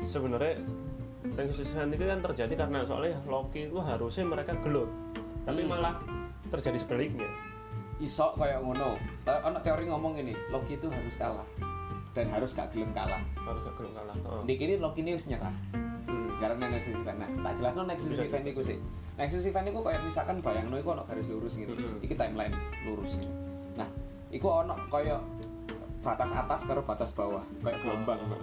sebenarnya 0.01 0.65
Nexus 1.37 1.71
event 1.77 1.93
itu 1.93 2.03
kan 2.03 2.19
terjadi 2.25 2.53
karena 2.57 2.81
soalnya 2.83 3.21
Loki 3.29 3.69
itu 3.69 3.77
harusnya 3.77 4.25
mereka 4.25 4.57
gelut 4.65 4.89
tapi 5.45 5.63
Hmm. 5.63 5.71
malah 5.71 5.95
terjadi 6.51 6.75
sebaliknya 6.75 7.29
Iso 7.97 8.29
kayak 8.33 8.61
ngono. 8.61 8.95
Te- 9.21 9.41
Ono 9.41 9.57
teori 9.57 9.85
ngomong 9.85 10.13
ini, 10.17 10.33
Loki 10.47 10.75
itu 10.75 10.85
harus 10.85 11.15
kalah 11.15 11.47
dan 12.11 12.29
harus 12.29 12.49
gak 12.51 12.69
gelem 12.71 12.89
kalah. 12.91 13.21
harus 13.37 13.61
gak 13.61 13.75
gelut 13.75 13.93
kalah 13.93 14.15
Heeh. 14.15 14.41
Di 14.43 14.53
kini 14.55 14.73
Loki 14.75 15.01
ini 15.01 15.13
wis 15.13 15.25
nyerah. 15.25 15.53
Hmm. 16.07 16.31
karena 16.37 16.69
Nexus 16.69 16.93
event 16.93 17.17
nah 17.17 17.29
tak 17.43 17.53
jelas 17.57 17.73
Nexus 17.75 18.13
Bisa. 18.13 18.23
event 18.23 18.45
itu 18.45 18.61
sih 18.63 18.77
Nexus 19.17 19.43
event 19.43 19.67
itu 19.67 19.79
kayak 19.81 20.01
misalkan 20.01 20.37
bayang 20.39 20.69
itu 20.69 20.85
ono 20.85 21.01
garis 21.03 21.25
lurus 21.27 21.53
gitu 21.53 21.73
Mm-mm. 21.73 21.97
iki 21.99 22.13
timeline 22.13 22.53
lurus 22.85 23.17
gitu 23.17 23.33
nah 23.73 23.89
iku 24.29 24.61
ono 24.61 24.77
kayak 24.87 25.17
batas 25.99 26.29
atas 26.31 26.61
karo 26.63 26.81
batas 26.81 27.09
bawah 27.11 27.41
kayak 27.59 27.81
gelombang 27.81 28.21
Oh. 28.23 28.37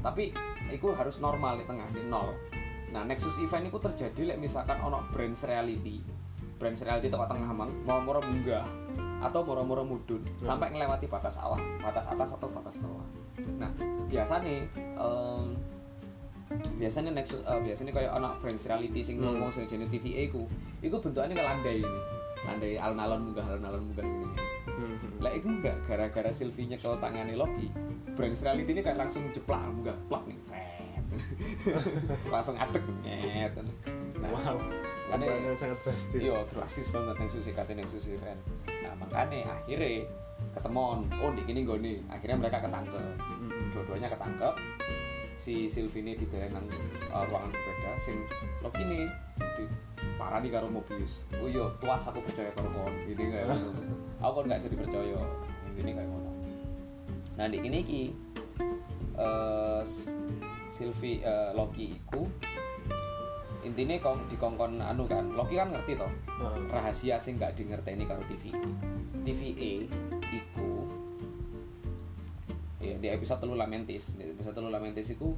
tapi 0.00 0.32
iku 0.68 0.92
harus 0.92 1.20
normal 1.20 1.60
di 1.60 1.64
tengah 1.64 1.84
di 1.92 2.02
nol 2.02 2.32
nah 2.90 3.04
Nexus 3.04 3.36
event 3.38 3.68
itu 3.68 3.76
terjadi 3.78 4.20
lek 4.26 4.38
misalkan 4.40 4.80
ono 4.80 5.04
branch 5.12 5.44
reality 5.44 6.00
branch 6.64 6.80
reality 6.80 7.12
tengah 7.12 7.28
tengah 7.28 7.52
mang. 7.52 7.68
Mau 7.84 8.00
moro 8.00 8.24
munggah 8.24 8.64
atau 9.20 9.40
moro-moro 9.40 9.84
mudun 9.84 10.20
Hmm. 10.20 10.56
sampai 10.56 10.72
ngelewati 10.72 11.04
batas 11.04 11.36
awal 11.36 11.60
batas 11.80 12.08
atas 12.08 12.32
atau 12.32 12.48
batas 12.48 12.80
bawah. 12.80 13.04
Nah 13.60 13.68
biasanya 14.08 14.64
em, 14.96 15.44
biasanya 16.76 17.12
Nexus 17.12 17.40
eh, 17.40 17.60
biasanya 17.60 17.92
kayak 17.92 18.12
anak 18.16 18.40
branch 18.40 18.64
reality 18.64 19.00
sing 19.00 19.16
Hmm. 19.20 19.36
ngomong 19.36 19.52
sing 19.52 19.68
jenis 19.68 19.88
TVA 19.88 20.32
ku 20.32 20.48
iku 20.80 20.96
bentukannya 21.00 21.36
kayak 21.36 21.48
landai 21.52 21.84
ini. 21.84 22.00
Landai 22.44 22.72
alun-alun 22.76 23.20
munggah 23.28 23.44
alun-alun 23.44 23.84
munggah 23.88 24.04
gini 24.04 24.28
Hmm, 24.74 24.96
hmm. 25.00 25.10
lah 25.22 25.32
itu 25.32 25.46
enggak 25.48 25.76
gara-gara 25.86 26.28
Sylvie 26.28 26.66
nyekel 26.66 26.92
tangannya 27.00 27.36
Loki 27.36 27.68
branch 28.16 28.40
reality 28.44 28.70
ini 28.72 28.80
kayak 28.80 28.98
langsung 29.00 29.24
jeplak 29.32 29.60
munggah 29.64 29.96
plak 30.08 30.24
nih 30.28 30.36
langsung 32.34 32.58
atek 32.58 32.82
nyet. 33.00 33.54
Nah 34.20 34.28
wow 34.28 34.56
Aneh. 35.14 35.26
Perubahannya 35.30 35.54
sangat 35.56 35.78
drastis. 35.86 36.20
Iya 36.20 36.36
drastis 36.50 36.88
banget 36.90 37.14
Nexus 37.22 37.46
katanya 37.48 37.78
Nexus 37.86 38.06
event 38.10 38.40
nah 38.84 38.92
makanya 39.00 39.48
akhirnya 39.48 40.04
ketemuan 40.52 41.08
oh 41.22 41.30
di 41.32 41.42
gini 41.46 41.64
gue 41.64 41.76
nih 41.80 41.96
akhirnya 42.10 42.36
mereka 42.36 42.58
ketangkep. 42.62 43.00
Hmm. 43.00 43.50
dua-duanya 43.72 44.08
ketangkep. 44.12 44.54
Si 45.34 45.66
Sylvie 45.66 45.98
ini 46.06 46.12
di 46.14 46.26
dalam 46.30 46.62
uh, 47.10 47.24
ruangan 47.26 47.50
berbeda. 47.50 47.90
Sing 47.98 48.22
Loki 48.62 48.82
ini 48.86 49.02
di 49.58 49.64
parani 50.14 50.46
karo 50.46 50.70
Mobius. 50.70 51.26
Oh 51.42 51.50
iya 51.50 51.66
tuas 51.82 52.06
aku 52.06 52.22
percaya 52.22 52.54
karo 52.54 52.70
kon. 52.70 52.94
Ini 53.06 53.24
kayak 53.34 53.46
aku 54.22 54.34
kan 54.42 54.50
gak 54.54 54.58
bisa 54.62 54.70
dipercaya. 54.70 55.18
Ini 55.74 55.90
kayak 55.90 56.06
ngono. 56.06 56.30
Nah 57.34 57.46
di 57.50 57.58
ini 57.58 57.78
ki 57.82 58.02
eh, 59.18 59.80
S- 59.82 60.10
Sylvie 60.70 61.18
eh, 61.18 61.50
Loki 61.54 61.98
iku 61.98 62.30
intinya 63.64 63.96
kong 63.98 64.28
dikongkon 64.28 64.78
anu 64.78 65.08
kan 65.08 65.24
Loki 65.32 65.56
kan 65.56 65.72
ngerti 65.72 65.96
toh 65.96 66.08
Heeh. 66.08 66.68
rahasia 66.68 67.16
sing 67.16 67.40
gak 67.40 67.56
ngerteni 67.56 68.04
karo 68.04 68.20
TVA 68.28 68.60
TVA 69.24 69.72
iku 70.30 70.68
ya 72.78 72.96
di 73.00 73.08
episode 73.08 73.40
telu 73.40 73.56
Lamentis 73.56 74.14
di 74.14 74.28
episode 74.28 74.52
telu 74.52 74.68
Lamentis 74.68 75.08
iku 75.10 75.32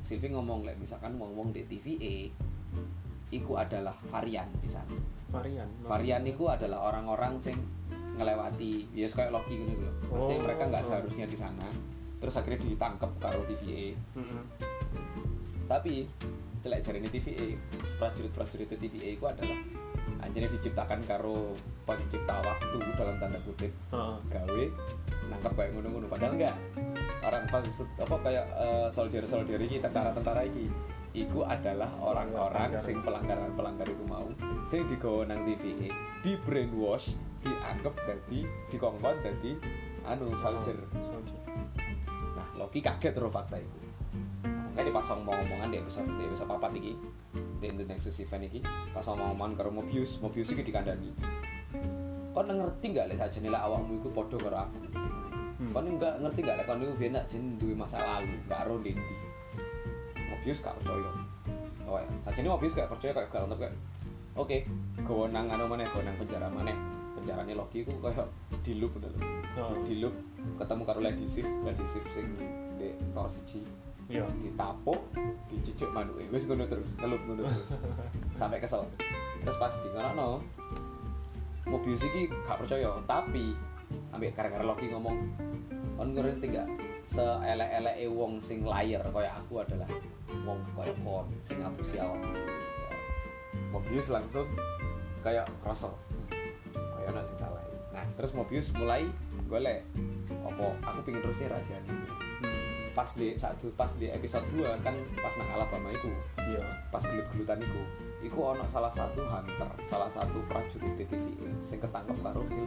Sylvie 0.00 0.32
ngomong 0.32 0.64
like, 0.64 0.76
misalkan 0.76 1.16
ngomong 1.16 1.52
di 1.52 1.64
TVA 1.64 2.28
iku 3.30 3.56
adalah 3.56 3.94
varian 4.10 4.48
di 4.58 4.66
sana. 4.66 4.90
Varian 5.30 5.68
varian 5.84 6.24
iku 6.26 6.50
adalah 6.50 6.88
orang-orang 6.90 7.38
sing 7.38 7.56
ngelewati 8.18 8.90
ya 8.92 9.08
kayak 9.08 9.32
Loki 9.32 9.56
gitu 9.56 9.80
loh 9.80 9.94
pasti 10.12 10.34
Oh. 10.36 10.42
mereka 10.42 10.62
nggak 10.68 10.84
seharusnya 10.84 11.24
di 11.24 11.38
sana 11.38 11.64
terus 12.20 12.36
akhirnya 12.36 12.60
ditangkap 12.60 13.08
karo 13.16 13.40
TVA 13.48 13.96
Hmm, 14.12 14.44
tapi 15.64 16.04
celek 16.60 16.80
jari 16.84 16.98
ini 17.00 17.08
TVA 17.08 17.48
prajurit-prajurit 17.96 18.68
TVA 18.68 19.08
itu 19.16 19.24
adalah 19.24 19.58
anjene 20.20 20.46
diciptakan 20.52 21.00
karo 21.08 21.56
pencipta 21.88 22.36
waktu 22.44 22.76
dalam 22.94 23.16
tanda 23.16 23.40
kutip. 23.42 23.72
Heeh. 23.92 24.16
gawe 24.28 24.62
nangkep 25.32 25.52
kayak 25.56 25.70
ngono-ngono. 25.76 26.06
Padahal 26.12 26.32
enggak. 26.36 26.56
Orang 27.24 27.44
maksud 27.48 27.88
apa 27.96 28.16
kayak 28.20 28.46
soldier 28.92 29.24
soldier 29.24 29.60
iki 29.60 29.80
tentara-tentara 29.80 30.44
iki. 30.44 30.68
Iku 31.10 31.42
adalah 31.42 31.90
orang-orang 31.98 32.78
sing 32.78 33.02
pelanggaran-pelanggar 33.02 33.88
itu 33.88 34.04
mau. 34.06 34.30
Sing 34.68 34.86
digawa 34.86 35.26
nang 35.26 35.42
TVA 35.42 35.90
di 36.22 36.32
brainwash 36.38 37.16
dianggap 37.40 37.96
dadi 38.04 38.44
dikongkon 38.68 39.16
dadi 39.24 39.56
anu 40.04 40.36
soldier. 40.38 40.76
Soldier. 40.92 41.40
nah 42.36 42.46
Loki 42.54 42.84
kaget 42.84 43.16
terus 43.16 43.32
fakta 43.32 43.58
itu 43.58 43.89
makanya 44.80 44.96
pas 44.96 45.12
ngomong-ngomongan 45.12 45.68
di 45.68 45.76
episode 45.76 46.08
di 46.08 46.24
episode 46.24 46.48
papat 46.48 46.72
iki 46.72 46.96
di 47.60 47.68
The 47.68 47.84
Nexus 47.84 48.16
Event 48.24 48.48
iki 48.48 48.64
pas 48.96 49.04
ngomong-ngomongan 49.04 49.52
karo 49.52 49.68
Mobius 49.68 50.16
Mobius 50.24 50.56
iki 50.56 50.64
dikandani 50.64 51.12
kau 52.32 52.40
ngerti 52.40 52.96
nggak 52.96 53.12
lek 53.12 53.20
saja 53.20 53.44
nilai 53.44 53.60
awakmu 53.60 54.00
iku 54.00 54.08
podo 54.08 54.40
karo 54.40 54.64
aku 54.64 54.80
Hmm. 55.60 55.76
Kau 55.76 55.84
nggak 55.84 56.24
ngerti 56.24 56.40
nggak 56.40 56.56
lek 56.56 56.64
kau 56.64 56.76
niku 56.80 56.96
biyen 56.96 57.12
nak 57.12 57.28
jen 57.28 57.60
duwe 57.60 57.76
masa 57.76 58.00
lalu, 58.00 58.32
nggak 58.48 58.64
ro 58.64 58.80
dendi. 58.80 59.16
Mobius 60.32 60.64
gak 60.64 60.72
percaya. 60.80 61.12
Oh 61.84 62.00
ya, 62.00 62.08
saja 62.24 62.40
ini 62.40 62.48
Mobius 62.48 62.72
gak 62.72 62.88
percaya 62.88 63.12
kayak 63.12 63.28
gak 63.28 63.60
kayak 63.60 63.76
Oke, 64.40 64.64
gawa 65.04 65.28
nang 65.28 65.52
anu 65.52 65.68
maneh, 65.68 65.84
gawa 65.92 66.08
nang 66.08 66.16
penjara 66.16 66.48
maneh. 66.48 66.72
Penjarane 67.12 67.52
Loki 67.52 67.84
ku 67.84 67.92
kayak 68.00 68.24
di 68.64 68.80
loop 68.80 68.96
lho. 69.04 69.12
Heeh. 69.12 69.76
Di 69.84 69.94
loop 70.00 70.16
ketemu 70.56 70.82
karo 70.88 71.04
Lady 71.04 71.28
Sif, 71.28 71.44
Lady 71.44 71.84
Sif 71.92 72.08
sing 72.16 72.40
di 72.80 72.96
Thor 73.12 73.28
siji 73.28 73.60
Iya. 74.10 74.26
ditapuk, 74.42 75.00
dicicik 75.46 75.86
manuke. 75.94 76.26
Wis 76.34 76.44
ngono 76.50 76.66
terus, 76.66 76.98
ngelup 76.98 77.22
ngono 77.30 77.46
terus. 77.46 77.78
Sampai 78.40 78.58
kesel. 78.58 78.82
Terus 79.46 79.56
pas 79.56 79.72
di 79.78 79.88
ngono 79.94 80.42
Mobius 81.70 82.02
iki 82.02 82.26
gak 82.26 82.58
percaya, 82.58 82.98
tapi 83.06 83.54
ambek 84.10 84.34
gara-gara 84.34 84.66
Loki 84.66 84.90
ngomong 84.90 85.16
kon 85.94 86.10
ngerti 86.16 86.50
gak 86.50 86.66
seelek-eleke 87.06 88.10
wong 88.10 88.42
sing 88.42 88.66
layar 88.66 89.06
kaya 89.14 89.30
aku 89.38 89.62
adalah 89.62 89.86
wong 90.42 90.58
kaya 90.74 90.90
kon 90.98 91.30
sing 91.38 91.62
ngapusi 91.62 92.02
awak. 92.02 92.18
Mobius 93.70 94.10
langsung 94.10 94.50
kayak 95.22 95.46
kroso 95.62 95.94
kaya 96.72 97.12
ana 97.14 97.22
sing 97.22 97.36
salah 97.38 97.62
nah 97.94 98.02
terus 98.16 98.32
Mobius 98.34 98.72
mulai 98.74 99.06
golek 99.46 99.84
apa 100.42 100.66
aku 100.82 100.98
pingin 101.06 101.22
terusnya 101.22 101.54
rahasia 101.54 101.78
ini. 101.86 102.29
Pas 102.90 103.08
di 103.14 103.38
satu 103.38 103.70
pas 103.78 103.90
di 103.94 104.10
episode 104.10 104.44
2 104.54 104.66
kan 104.82 104.94
pas 105.18 105.34
nang 105.38 105.48
Alabama 105.54 105.88
iku 105.94 106.10
Iya. 106.40 106.62
pas 106.90 107.02
gelut-gelutan 107.06 107.62
iku 107.62 107.80
iku 108.26 108.38
ono 108.56 108.66
salah 108.66 108.90
satu 108.90 109.22
hunter 109.24 109.70
salah 109.86 110.10
satu 110.10 110.42
prajurit 110.50 110.98
TVA 110.98 111.50
sing 111.62 111.78
ketangkep 111.78 112.18
karo 112.20 112.42
sih. 112.50 112.66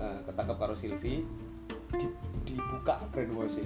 Eh, 0.00 0.16
ketangkep 0.24 0.56
karo 0.56 0.72
Sylvie 0.72 1.20
di, 1.92 2.06
dibuka 2.48 3.04
brainwash 3.12 3.60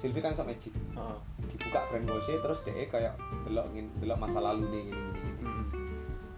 Sylvie 0.00 0.24
kan 0.24 0.32
sok 0.32 0.48
magic 0.48 0.72
Heeh. 0.72 1.18
dibuka 1.52 1.84
brainwash 1.92 2.30
terus 2.30 2.64
dia 2.64 2.88
kayak 2.88 3.12
delok 3.44 3.68
ngin 3.76 3.92
delok 4.00 4.16
masa 4.16 4.40
lalu 4.40 4.64
nih 4.72 4.82
gini 4.88 5.02
gini, 5.12 5.30
gini. 5.36 5.44
Hmm. 5.44 5.64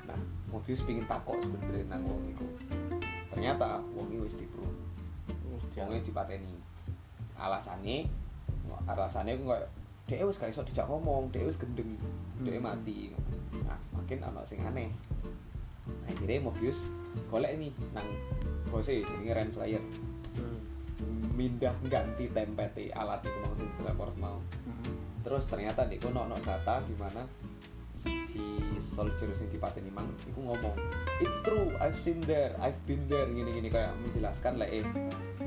nah 0.09 0.19
Mobius 0.51 0.83
pingin 0.83 1.07
takok 1.07 1.39
sebenarnya 1.45 1.87
nang 1.87 2.03
wong 2.03 2.27
iku 2.27 2.47
ternyata 3.31 3.79
wong 3.95 4.11
iki 4.11 4.19
wis 4.25 4.35
dia. 4.35 4.49
wong 5.79 5.95
wis 5.95 6.03
dipateni 6.03 6.56
alasannya 7.37 8.09
alasannya 8.87 9.37
ku 9.37 9.45
kayak 9.47 9.69
dia 10.07 10.23
wis 10.23 10.39
gak 10.39 10.51
iso 10.51 10.63
dijak 10.63 10.87
ngomong 10.87 11.31
dia 11.31 11.43
wis 11.43 11.59
gendeng 11.59 11.99
dia 12.41 12.57
Hmm. 12.57 12.65
mati 12.65 13.11
nah 13.65 13.79
makin 13.93 14.23
ana 14.23 14.43
sing 14.43 14.63
aneh 14.63 14.91
akhirnya 16.07 16.43
Mobius 16.43 16.87
golek 17.27 17.59
nih 17.59 17.73
nang 17.91 18.07
bose 18.69 19.03
jenenge 19.03 19.33
Renslayer 19.33 19.83
Hmm. 20.37 20.61
mindah 21.35 21.75
ganti 21.87 22.31
tempete 22.31 22.89
alat 22.93 23.21
itu 23.21 23.39
mau 23.43 23.53
sing 23.53 23.69
teleport 23.77 24.15
mau 24.17 24.39
Hmm. 24.65 24.95
terus 25.21 25.45
ternyata 25.47 25.85
di 25.85 25.99
kono 25.99 26.25
ono 26.25 26.39
data 26.41 26.79
di 26.83 26.95
mana 26.95 27.27
si 28.37 28.93
soldier 28.93 29.33
sing 29.33 29.49
dipateni 29.49 29.89
mang 29.89 30.09
iku 30.29 30.45
ngomong 30.45 30.77
it's 31.25 31.41
true 31.41 31.73
I've 31.81 31.97
seen 31.97 32.21
there 32.29 32.53
I've 32.61 32.77
been 32.85 33.09
there 33.09 33.25
gini 33.25 33.57
gini 33.57 33.69
kayak 33.73 33.97
menjelaskan 34.05 34.61
lah 34.61 34.69
eh 34.69 34.85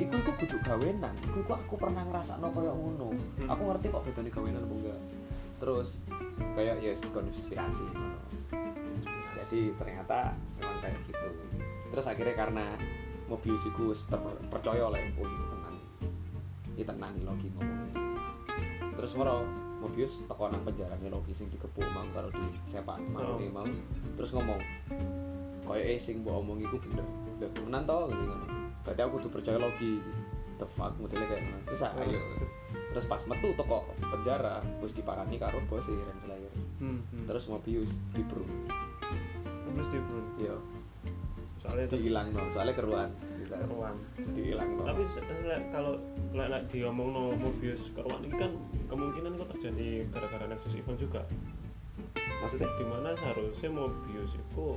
iku 0.02 0.15
iku 0.17 0.32
kudu 0.41 0.58
gawenan 0.65 1.13
iku 1.30 1.45
iku 1.45 1.54
aku 1.54 1.73
pernah 1.78 2.02
ngerasakno 2.10 2.49
kayak 2.49 2.73
ngono. 2.73 3.13
Hmm. 3.13 3.49
aku 3.49 3.62
ngerti 3.69 3.86
kok 3.93 4.04
bedane 4.10 4.30
gawenan 4.34 4.65
apa 4.65 4.75
enggak. 4.75 4.99
Terus 5.60 5.89
kayak 6.56 6.75
ya 6.82 6.91
yes, 6.95 7.04
konspirasi 7.13 7.86
jadi 9.39 9.62
ternyata 9.78 10.34
memang 10.60 10.78
kayak 10.84 10.97
gitu. 11.06 11.30
Terus 11.89 12.06
akhirnya 12.06 12.36
karena 12.36 12.65
Mobius 13.30 13.63
iku 13.65 13.93
percaya 14.49 14.89
oleh 14.89 15.13
oh 15.21 15.25
itu 15.25 15.45
tenan 15.54 15.75
iki 16.73 16.84
tenan 16.86 17.12
iki 17.13 17.23
Loki 17.25 17.47
ngomongnya. 17.54 17.93
Terus 18.97 19.12
moro 19.15 19.68
Mobius 19.79 20.19
teko 20.23 20.43
nang 20.47 20.61
penjarane 20.61 21.07
Loki 21.07 21.31
sing 21.31 21.47
dikepuk 21.47 21.87
mau 21.91 22.03
karo 22.11 22.27
di 22.29 22.43
sepak 22.63 22.99
mau 23.07 23.35
Oh. 23.35 23.39
mau 23.49 23.63
terus 24.13 24.31
ngomong 24.31 24.59
koyo 25.63 25.79
eh 25.79 25.95
sing 25.95 26.19
mbok 26.19 26.39
omong 26.39 26.59
iku 26.59 26.75
bener 26.79 27.05
Lah 27.39 27.47
temenan 27.55 27.87
to? 27.87 27.97
Gitu 28.11 28.23
ngono. 28.25 28.45
Berarti 28.83 28.99
aku 28.99 29.11
kudu 29.15 29.27
percaya 29.31 29.55
Loki. 29.55 30.03
The 30.59 30.67
fuck 30.67 30.91
modelnya 30.99 31.23
kayak 31.23 31.41
ngono. 31.41 31.59
Terus 31.65 31.81
ah, 31.81 31.91
ayo 32.03 32.19
terus 32.91 33.05
pas 33.05 33.21
metu 33.23 33.47
teko 33.55 33.77
penjara 34.01 34.59
wis 34.81 34.91
diparani 34.91 35.37
karo 35.37 35.61
bos 35.65 35.87
e 35.87 35.95
Renslayer 35.95 36.53
Hmm. 36.79 36.99
hmm. 37.05 37.27
terus 37.27 37.45
Mobius 37.45 37.91
dibro 38.11 38.43
Terus 39.69 39.87
dia 39.87 40.01
pun. 40.01 40.23
yo 40.35 40.55
Soalnya 41.59 41.85
dihilang 41.87 42.31
no 42.31 42.43
soalnya 42.49 42.73
keruan 42.73 43.11
no 43.57 43.89
Tapi 44.15 44.41
kalau 45.73 45.93
lek 46.35 46.47
lek 46.53 46.63
diomong 46.69 47.09
no 47.09 47.23
Mobius 47.33 47.89
keruan 47.97 48.21
ini 48.21 48.35
kan 48.38 48.51
kemungkinan 48.85 49.33
itu 49.38 49.45
terjadi 49.57 49.88
gara-gara 50.13 50.45
Nexus 50.45 50.77
Event 50.77 50.99
juga. 51.01 51.21
maksudnya? 52.39 52.69
Di 52.77 52.85
mana 52.88 53.12
seharusnya 53.17 53.69
Mobius 53.73 54.31
itu 54.38 54.67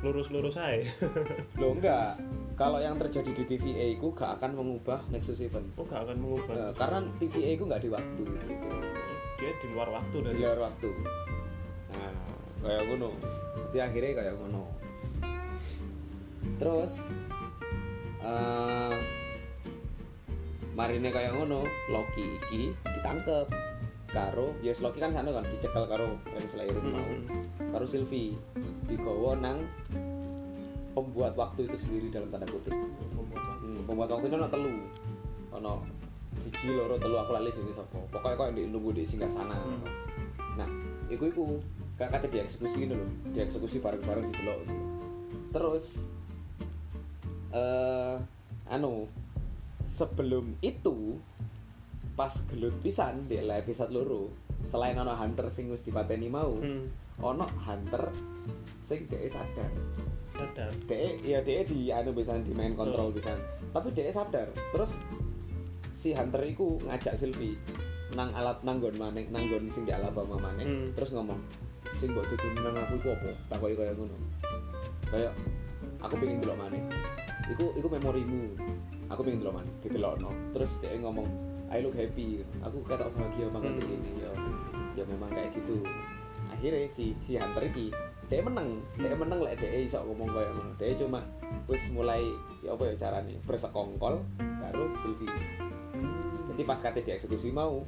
lurus-lurus 0.00 0.56
aja. 0.56 0.88
lo 1.60 1.76
enggak. 1.76 2.16
Kalau 2.56 2.76
yang 2.76 3.00
terjadi 3.00 3.32
di 3.32 3.44
TVA 3.56 3.96
itu 3.96 4.12
gak 4.12 4.40
akan 4.40 4.52
mengubah 4.56 5.00
Nexus 5.12 5.40
Event. 5.40 5.64
Oh 5.76 5.84
gak 5.84 6.08
akan 6.08 6.16
mengubah. 6.20 6.54
Eh, 6.56 6.72
karena 6.76 6.98
TVA 7.20 7.50
itu 7.56 7.64
nggak 7.68 7.82
di 7.84 7.90
waktu. 7.92 8.22
Gitu. 8.24 8.54
dia 9.40 9.56
di 9.56 9.72
luar 9.72 9.88
waktu 9.88 10.16
dari 10.20 10.36
di 10.36 10.44
luar 10.44 10.68
waktu. 10.68 10.88
Nah 11.96 12.12
kayak 12.60 12.82
ngono. 12.92 13.08
Jadi 13.72 13.78
akhirnya 13.80 14.12
kayak 14.20 14.34
ngono 14.36 14.89
terus 16.60 17.02
eh 18.20 18.94
marine 20.76 21.08
kayak 21.10 21.34
ngono 21.34 21.64
Loki 21.90 22.24
iki 22.40 22.72
ditangkep 22.84 23.48
karo 24.10 24.54
yes 24.60 24.84
Loki 24.84 25.00
kan 25.00 25.12
sana 25.12 25.32
kan 25.32 25.44
dicekel 25.48 25.84
karo 25.88 26.16
Renslayer 26.30 26.72
itu 26.72 26.90
mau. 26.90 27.10
Karo 27.70 27.84
Sylvie 27.86 28.34
digawa 28.86 29.38
nang 29.38 29.64
pembuat 30.94 31.38
waktu 31.38 31.70
itu 31.70 31.76
sendiri 31.78 32.06
dalam 32.10 32.28
tanda 32.34 32.46
kutip. 32.50 32.74
Hmm, 32.74 33.86
pembuat 33.86 34.10
waktu 34.10 34.26
itu 34.26 34.36
ono 34.36 34.48
telu. 34.50 34.72
Ono 35.54 35.72
siji 36.42 36.74
loro 36.74 36.98
telu 36.98 37.16
aku 37.18 37.30
lali 37.38 37.50
sing 37.54 37.66
sapa. 37.76 37.98
Pokoknya 38.10 38.38
kok 38.40 38.48
di 38.58 38.62
nunggu 38.66 38.90
di 38.94 39.02
singgah 39.06 39.30
sana. 39.30 39.54
Hmm. 39.54 39.86
nah 40.58 40.66
iku 41.08 41.30
iku 41.30 41.42
kate 41.96 42.26
dieksekusi 42.28 42.88
gitu 42.88 42.94
loh 42.96 43.10
dieksekusi 43.32 43.76
bareng-bareng 43.80 44.28
di 44.28 44.34
delok 44.40 44.58
gitu. 44.66 44.84
terus 45.52 45.84
eh 47.50 48.14
anu 48.70 49.10
sebelum 49.90 50.54
itu 50.62 51.18
pas 52.14 52.30
gelut 52.52 52.74
pisan 52.84 53.26
di 53.26 53.40
episode 53.40 53.90
loro 53.90 54.30
selain 54.70 54.94
ono 54.94 55.16
hunter 55.16 55.50
sing 55.50 55.72
wis 55.72 55.82
dipateni 55.82 56.30
mau 56.30 56.54
Hmm. 56.60 56.86
ono 57.20 57.44
hunter 57.66 58.12
sing 58.80 59.04
dhek 59.10 59.28
sadar. 59.32 59.70
Sadar. 60.36 60.70
dhek 60.86 61.20
ya 61.26 61.42
dhek 61.42 61.68
di 61.68 61.90
anu 61.90 62.14
bisa 62.14 62.38
di 62.38 62.54
main 62.54 62.72
kontrol 62.78 63.10
bisa 63.10 63.34
tapi 63.74 63.90
dhek 63.90 64.14
sadar. 64.14 64.48
Terus 64.72 64.94
si 65.96 66.14
hunter 66.14 66.40
iku 66.46 66.80
ngajak 66.86 67.18
Sylvie 67.18 67.58
nang 68.14 68.34
alat 68.34 68.58
nanggon 68.66 68.94
maneh 68.98 69.26
nanggon 69.30 69.66
sing 69.74 69.84
di 69.84 69.92
Alabama 69.92 70.38
maneh. 70.38 70.64
Hmm. 70.64 70.86
terus 70.94 71.10
ngomong 71.10 71.40
sing 71.98 72.14
mbok 72.14 72.28
tutur 72.30 72.52
nang 72.62 72.76
aku 72.78 72.94
iku 73.00 73.08
apa? 73.16 73.30
Takoki 73.50 73.74
kaya 73.74 73.92
ngono. 73.96 74.16
Kayak 75.10 75.32
aku 76.00 76.14
pengen 76.20 76.40
delok 76.40 76.56
maneh 76.56 76.80
iku 77.50 77.74
iku 77.74 77.88
memorimu. 77.90 78.54
Aku 79.10 79.26
pengen 79.26 79.42
delok 79.42 79.54
maneh 79.58 79.74
didelokno. 79.82 80.30
Terus 80.54 80.70
dia 80.78 80.94
ngomong 81.02 81.26
I 81.70 81.82
look 81.82 81.94
happy. 81.94 82.46
Aku 82.62 82.82
ketok 82.86 83.10
bahagia 83.14 83.46
banget 83.50 83.78
Hmm. 83.78 83.94
ini 83.94 84.10
ya 84.22 84.30
ya 84.98 85.04
memang 85.06 85.30
kayak 85.30 85.54
gitu. 85.54 85.82
Akhirnya 86.50 86.86
si 86.90 87.14
si 87.26 87.38
hunter 87.38 87.66
iki 87.70 87.90
dia 88.30 88.42
menang. 88.42 88.78
Dia 88.98 89.14
menang 89.18 89.42
lek 89.42 89.58
dia 89.58 89.82
iso 89.82 90.02
ngomong 90.02 90.30
kayak 90.30 90.50
ngono. 90.54 90.72
Dia 90.78 90.94
cuma 90.98 91.20
wis 91.66 91.82
mulai 91.90 92.22
ya 92.62 92.74
apa 92.74 92.90
ya 92.90 92.94
caranya 92.98 93.38
bersekongkol 93.46 94.22
baru 94.38 94.84
Sylvie. 95.02 95.30
Jadi 96.50 96.62
pas 96.66 96.78
kate 96.78 97.02
dieksekusi 97.02 97.50
mau 97.50 97.82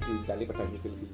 diuncali 0.00 0.44
pedangnya 0.44 0.80
Sylvie. 0.80 1.12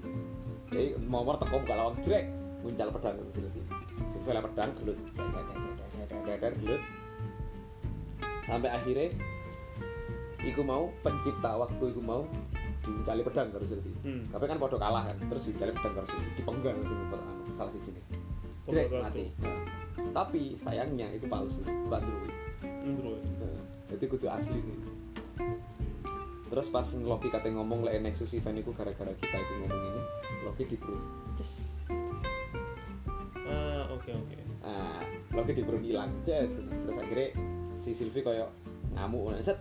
Jadi 0.71 0.99
momor 1.03 1.39
teko 1.39 1.63
buka 1.63 1.75
lawang 1.75 1.99
jelek 2.03 2.27
muncal 2.63 2.91
pedang 2.91 3.19
Sylvie. 3.31 3.67
Sylvie 4.11 4.35
lah 4.35 4.43
pedang 4.43 4.71
gelut. 4.83 4.99
Gelut 6.29 6.83
sampai 8.49 8.71
akhirnya 8.73 9.09
iku 10.41 10.65
mau 10.65 10.89
pencipta 11.05 11.55
waktu 11.55 11.85
iku 11.93 12.01
mau 12.01 12.25
diuncali 12.81 13.21
pedang 13.21 13.53
karo 13.53 13.65
Sylvie 13.69 13.93
Hmm. 14.01 14.25
tapi 14.33 14.49
kan 14.49 14.57
podo 14.57 14.81
kalah 14.81 15.05
kan 15.05 15.17
terus 15.29 15.45
diuncali 15.45 15.77
pedang 15.77 15.95
karo 15.95 16.07
Sylvie 16.09 16.33
dipenggal 16.35 16.75
sing 16.81 16.97
anu, 16.97 17.17
salah 17.53 17.73
nih. 17.75 18.05
Jrek, 18.69 18.87
Penggal 18.89 19.01
mati. 19.03 19.25
Nah, 19.41 19.61
tapi 20.13 20.53
sayangnya 20.55 21.09
itu 21.11 21.25
palsu 21.25 21.61
bukan 21.65 22.01
druid. 22.01 22.33
Android. 22.85 23.25
Nah, 23.41 23.61
jadi 23.89 24.05
kudu 24.05 24.27
asli 24.29 24.61
nih. 24.61 24.79
Terus 26.49 26.69
pas 26.69 26.85
Loki 26.97 27.29
kata 27.29 27.49
ngomong 27.49 27.85
lah 27.85 27.97
Nexus 27.97 28.33
event 28.33 28.57
itu 28.57 28.73
gara-gara 28.73 29.13
kita 29.17 29.37
itu 29.37 29.53
ngomong 29.61 29.81
ini 29.85 30.03
Loki 30.45 30.65
di 30.65 30.77
bro 30.77 30.97
Ah, 33.49 33.85
oke 33.89 34.11
oke. 34.13 34.37
nah 34.61 35.01
Loki 35.33 35.53
di 35.53 35.63
bro 35.65 35.77
hilang. 35.81 36.13
Jes 36.25 36.57
terus 36.61 36.97
akhirnya 36.97 37.33
si 37.79 37.95
Sylvie 37.95 38.21
koyo 38.21 38.47
ngamuk 38.93 39.31
nah, 39.31 39.41
set 39.41 39.59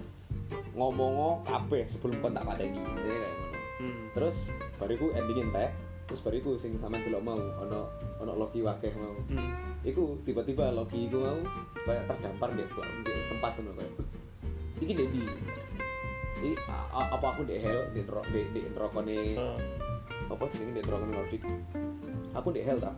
ngomong 0.73 1.41
kabeh 1.43 1.85
sebelum 1.85 2.17
kon 2.19 2.33
tak 2.33 2.43
pateni 2.43 2.77
Jadi 2.77 3.09
kayak 3.11 3.31
ngono. 3.31 3.57
Hmm. 3.77 4.03
terus 4.11 4.37
bariku 4.75 5.13
ending 5.13 5.47
entek 5.47 5.69
terus 6.07 6.21
bariku 6.21 6.55
sing 6.55 6.73
sampean 6.75 7.03
delok 7.03 7.21
mau 7.21 7.35
ono 7.35 7.89
ono 8.17 8.31
Loki 8.35 8.61
wakeh 8.61 8.89
mau. 8.93 9.13
Hmm. 9.27 9.51
iku 9.83 10.17
tiba-tiba 10.23 10.71
Loki 10.71 11.05
iku 11.05 11.19
mau 11.19 11.39
kayak 11.83 12.07
terdampar 12.07 12.49
di, 12.51 12.63
di 13.03 13.13
tempat 13.27 13.51
ngono 13.55 13.71
kayak 13.75 13.93
iki 14.77 14.93
dek 14.93 15.09
di 15.09 15.21
i 16.37 16.49
a- 16.65 16.89
a- 16.91 17.09
apa 17.13 17.25
aku 17.27 17.41
dek 17.43 17.59
hell 17.59 17.81
di 17.91 18.01
ro- 18.03 18.27
di 18.29 18.45
di 18.53 18.61
nerokone 18.67 19.17
Ah, 19.35 19.57
apa 20.29 20.43
jenenge 20.53 20.73
di 20.75 20.81
nerokone 20.83 21.11
Nordic? 21.11 21.41
Aku 22.31 22.53
dek 22.53 22.61
hell 22.61 22.77
tak 22.77 22.93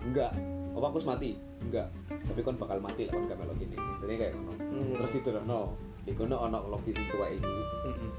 enggak. 0.00 0.32
Apa 0.72 0.84
aku 0.88 1.04
mati? 1.04 1.36
Enggak. 1.60 1.92
Tapi 2.08 2.40
kon 2.40 2.56
bakal 2.56 2.80
mati 2.80 3.04
lah 3.04 3.12
kon 3.12 3.28
gak 3.28 3.36
melok 3.36 3.56
gini 3.58 3.76
jadi 4.04 4.14
kayak 4.20 4.32
ngono 4.36 4.52
Hmm. 4.64 4.90
terus 4.98 5.12
itu 5.14 5.30
no 5.46 5.60
di 6.02 6.12
kono 6.12 6.36
ono 6.36 6.58
Loki 6.66 6.90
sing 6.90 7.06
tua 7.08 7.30
iku 7.30 7.46
hmm. 7.46 8.10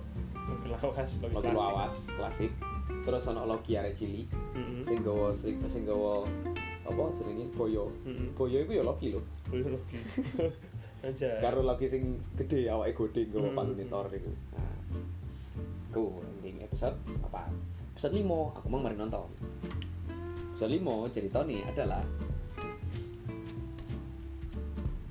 Loki 0.47 0.67
lawas, 0.71 1.11
klasik. 1.19 1.51
lawas 1.51 1.93
klasik 2.15 2.51
terus 3.03 3.23
ono 3.27 3.41
Loki 3.43 3.75
arek 3.75 3.93
cilik 3.93 4.27
Hmm. 4.55 4.79
sing 4.81 5.03
gawa 5.03 5.35
sing 5.35 5.83
gawa 5.83 6.23
apa 6.83 7.01
jenenge 7.17 7.45
boyo 7.51 7.91
Hmm. 8.03 8.31
boyo 8.33 8.57
iku 8.61 8.71
ya 8.71 8.83
Loki 8.83 9.11
lho 9.11 9.21
iya, 9.51 9.67
Loki. 9.67 9.97
Aja. 11.05 11.29
karo 11.37 11.59
Loki 11.61 11.85
sing 11.85 12.17
gede 12.33 12.65
awake 12.65 12.95
gede 13.11 13.29
gawa 13.29 13.51
palune 13.53 13.83
Thor 13.85 14.07
iku 14.07 14.31
nah 14.55 14.71
ku 15.91 16.17
ending 16.39 16.59
episode 16.61 16.95
apa 17.21 17.47
episode 17.93 18.15
5 18.15 18.25
aku 18.55 18.67
mau 18.67 18.79
mari 18.79 18.95
nonton 18.95 19.27
episode 20.55 20.71
5 20.71 21.11
ceritanya 21.11 21.67
adalah 21.67 22.01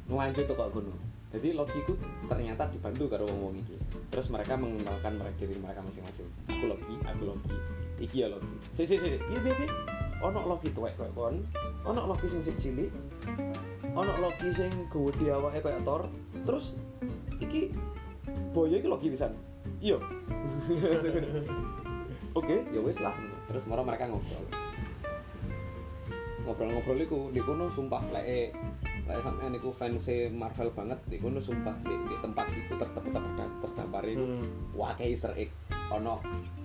lanjut 0.08 0.44
tuh 0.44 0.56
kok 0.56 0.72
gunung. 0.72 0.98
Jadi 1.34 1.50
Loki 1.50 1.82
ku 1.82 1.98
ternyata 2.30 2.70
dibantu 2.70 3.10
karo 3.10 3.26
wong-wong 3.26 3.58
iki. 3.58 3.74
Terus 4.12 4.30
mereka 4.30 4.54
mengenalkan 4.54 5.18
mereka 5.18 5.42
diri 5.42 5.58
mereka 5.58 5.82
masing-masing. 5.82 6.30
Aku 6.46 6.70
Loki 6.70 6.94
aku 7.02 7.22
Loki 7.26 7.56
iki 7.98 8.22
ya 8.22 8.28
Loki 8.30 8.54
si 8.74 8.86
si 8.86 8.98
si 8.98 9.18
iya 9.18 9.38
bebe 9.42 9.66
ono 10.22 10.46
Loki 10.46 10.70
tuwek 10.70 10.94
koyo 10.94 11.10
kon. 11.10 11.42
Ono 11.82 12.06
Loki 12.06 12.30
sing 12.30 12.46
sing 12.46 12.54
cilik. 12.62 12.90
Ono 13.98 14.12
Loki 14.22 14.54
sing 14.54 14.70
gede 14.86 15.26
awake 15.34 15.58
koyo 15.58 15.78
Thor. 15.82 16.02
Terus 16.46 16.78
iki 17.42 17.74
boyo 18.54 18.78
iki 18.78 18.86
Loki 18.86 19.10
pisan? 19.10 19.34
Iya. 19.82 19.98
Oke 22.38 22.62
ya 22.70 22.78
wis 22.78 23.02
lah. 23.02 23.18
Terus 23.50 23.66
moro 23.66 23.82
mereka 23.82 24.06
ngobrol. 24.06 24.46
Ngobrol-ngobrol 26.46 26.98
iku 27.02 27.18
di 27.34 27.42
kono 27.42 27.66
sumpah 27.74 28.06
lek 28.14 28.54
lek 29.04 29.20
sampean 29.20 29.52
niku 29.52 29.68
fans 29.68 30.08
Marvel 30.30 30.72
banget 30.72 30.96
di 31.04 31.16
kono 31.18 31.36
sumpah 31.36 31.76
di, 31.80 31.92
di 32.08 32.16
tempat 32.18 32.48
iku 32.48 32.72
terdapat 32.74 33.12
terdampar 33.60 34.04
iku 34.04 34.24
Hmm. 34.24 34.72
wakai 34.72 35.12
Easter 35.12 35.36
egg 35.36 35.52
ono 35.88 36.16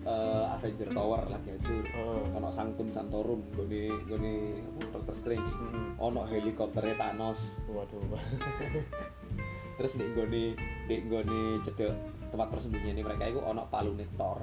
eh, 0.01 0.45
Avenger 0.49 0.87
Tower 0.89 1.27
lagi 1.27 1.51
hancur 1.51 1.83
Oh. 1.91 2.23
ono 2.33 2.47
Sanctum 2.47 2.87
Santorum 2.87 3.43
gone 3.51 3.81
gone 4.05 4.33
apa 4.79 4.95
Doctor 4.95 5.15
Strange 5.15 5.51
Hmm. 5.51 5.99
ono 5.99 6.23
helikopternya 6.23 6.95
Thanos 6.95 7.59
Waduh. 7.67 8.07
terus 9.77 9.95
di 9.95 10.07
gone 10.11 10.43
di 10.87 10.95
gone 11.05 11.39
cedek 11.61 11.91
tempat 12.29 12.47
persembunyian 12.49 12.99
mereka 12.99 13.27
itu 13.27 13.39
ono 13.39 13.67
palune 13.67 14.07
Thor 14.15 14.39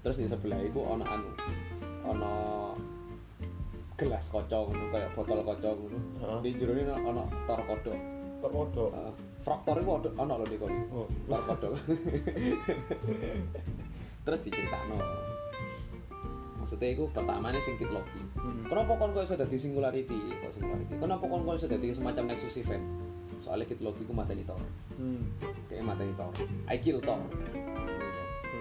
terus 0.00 0.16
di 0.16 0.26
sebelah 0.26 0.58
itu 0.58 0.78
ono 0.78 1.02
anu 1.02 1.28
gelas 4.00 4.24
kocok 4.32 4.72
ngono 4.72 4.84
kayak 4.88 5.12
botol 5.12 5.44
kocok 5.44 5.72
ngono 5.76 5.98
Heeh. 6.24 6.38
di 6.40 6.50
jero 6.56 6.72
Thor 7.44 7.60
kodok 7.68 7.98
Terwodo. 8.40 8.88
uh, 8.88 9.12
Fractor 9.44 9.76
itu 9.76 9.92
ono 9.92 10.08
ono 10.16 10.32
lho 10.40 10.46
di 10.48 10.56
kono 10.56 10.80
Oh. 10.88 11.04
Thor 11.28 11.42
kodok 11.44 11.72
terus 14.24 14.40
diceritakno 14.40 14.96
maksudnya 16.56 16.88
itu 16.92 17.04
pertamanya 17.12 17.60
singkit 17.60 17.92
Loki 17.92 18.20
Hmm. 18.40 18.64
Kenapa 18.64 18.96
kon 18.96 19.12
kok 19.12 19.28
iso 19.28 19.36
dadi 19.36 19.60
singularity? 19.60 20.16
Kok 20.40 20.48
singularity? 20.48 20.96
Kenapa 20.96 21.28
kon 21.28 21.44
kok 21.44 21.60
iso 21.60 21.68
dadi 21.68 21.92
semacam 21.92 22.32
Nexus 22.32 22.56
event? 22.56 22.80
Soalnya 23.36 23.68
Kid 23.68 23.84
Loki 23.84 24.08
ku 24.08 24.16
mateni 24.16 24.48
Thor. 24.48 24.56
Hmm. 24.96 25.28
Kayak 25.68 25.92
mateni 25.92 26.16
Thor. 26.16 26.32
I 26.64 26.80
kill 26.80 27.04
Thor. 27.04 27.20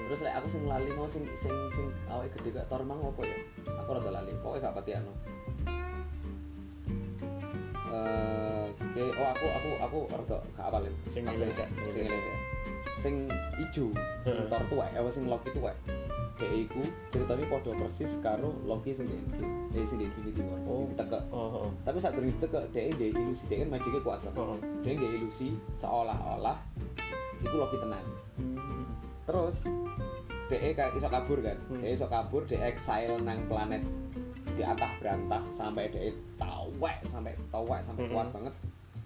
Terus 0.10 0.20
lek 0.20 0.36
aku 0.36 0.48
sing 0.52 0.68
lali 0.68 0.90
mau 0.98 1.08
sing 1.08 1.24
sing 1.38 1.54
sing 1.72 1.88
awake 2.12 2.34
gede 2.36 2.60
kayak 2.60 2.68
Thor 2.68 2.84
mang 2.84 3.00
apa 3.00 3.24
ya? 3.24 3.38
Aku 3.90 3.98
rada 3.98 4.22
lali. 4.22 4.30
Pokoknya 4.38 4.70
gak 4.70 4.76
pati 4.78 4.92
anu. 4.94 5.10
Eh, 7.90 8.66
kayak 8.94 9.18
oh 9.18 9.28
aku 9.34 9.46
aku 9.50 9.70
aku 9.82 9.98
rada 10.14 10.38
gak 10.54 10.66
apal 10.70 10.86
ya. 10.86 10.94
Sing 11.10 11.26
Indonesia, 11.26 11.66
sing 11.90 12.06
Indonesia. 12.06 12.34
Sing 13.02 13.16
ijo, 13.58 13.90
sing. 14.22 14.46
Thor 14.46 14.62
tuwek, 14.70 14.94
eh 14.94 15.02
sing 15.10 15.26
Loki 15.26 15.50
tuwek. 15.50 15.74
Dek 16.38 16.70
iku 16.70 16.86
ceritanya 17.10 17.50
podo 17.50 17.74
persis 17.74 18.14
karo 18.22 18.54
Loki 18.62 18.94
sing 18.94 19.10
Endgame. 19.10 19.74
Eh 19.74 19.82
sing 19.90 19.98
di 19.98 20.06
Infinity 20.06 20.46
War, 20.46 20.62
Oh. 20.70 20.86
sing 20.86 20.94
ditekek. 20.94 21.24
Oh, 21.34 21.66
oh. 21.66 21.70
tapi 21.82 21.98
saat 21.98 22.14
durung 22.14 22.30
ditekek 22.30 22.70
dia 22.70 22.94
dia 22.94 23.10
ilusi 23.10 23.50
dia 23.50 23.66
kan 23.66 23.74
magicnya 23.74 24.06
kuat 24.06 24.22
kan 24.22 24.38
Oh. 24.38 24.54
dia 24.86 24.94
dia 24.94 25.18
ilusi 25.18 25.58
seolah-olah 25.74 26.62
itu 27.42 27.56
Loki 27.58 27.82
tenan 27.82 28.06
Hmm. 28.38 28.86
terus 29.26 29.66
dia 30.50 30.74
kayak 30.74 30.92
iso 30.94 31.08
kabur 31.08 31.40
kan 31.40 31.58
Hmm. 31.68 31.80
dia 31.80 31.92
iso 31.92 32.06
kabur 32.06 32.42
dia 32.44 32.60
exile 32.64 33.18
nang 33.20 33.46
planet 33.46 33.86
di 34.50 34.62
atah 34.62 34.92
berantah 34.98 35.46
sampai 35.50 35.88
dia 35.88 36.10
tawek 36.36 36.98
sampai 37.06 37.38
tawek 37.48 37.80
sampai 37.80 38.04
Hmm. 38.04 38.12
kuat 38.12 38.28
banget 38.32 38.56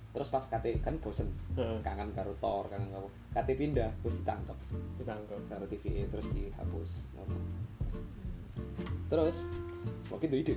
terus 0.10 0.30
pas 0.30 0.46
kate 0.46 0.78
kan 0.80 0.96
bosen 0.98 1.28
Heeh. 1.54 1.82
kangen 1.82 2.10
karo 2.12 2.32
Thor 2.38 2.66
kangen 2.66 2.90
karo 2.90 3.06
kate 3.32 3.54
pindah 3.54 3.92
terus 4.00 4.16
ditangkap 4.16 4.56
Ditangkap. 4.96 5.42
karo 5.48 5.66
TVA 5.66 6.06
terus 6.08 6.28
dihapus 6.30 6.92
terus 9.10 9.36
Loki 10.08 10.26
tuh 10.26 10.40
ide 10.40 10.56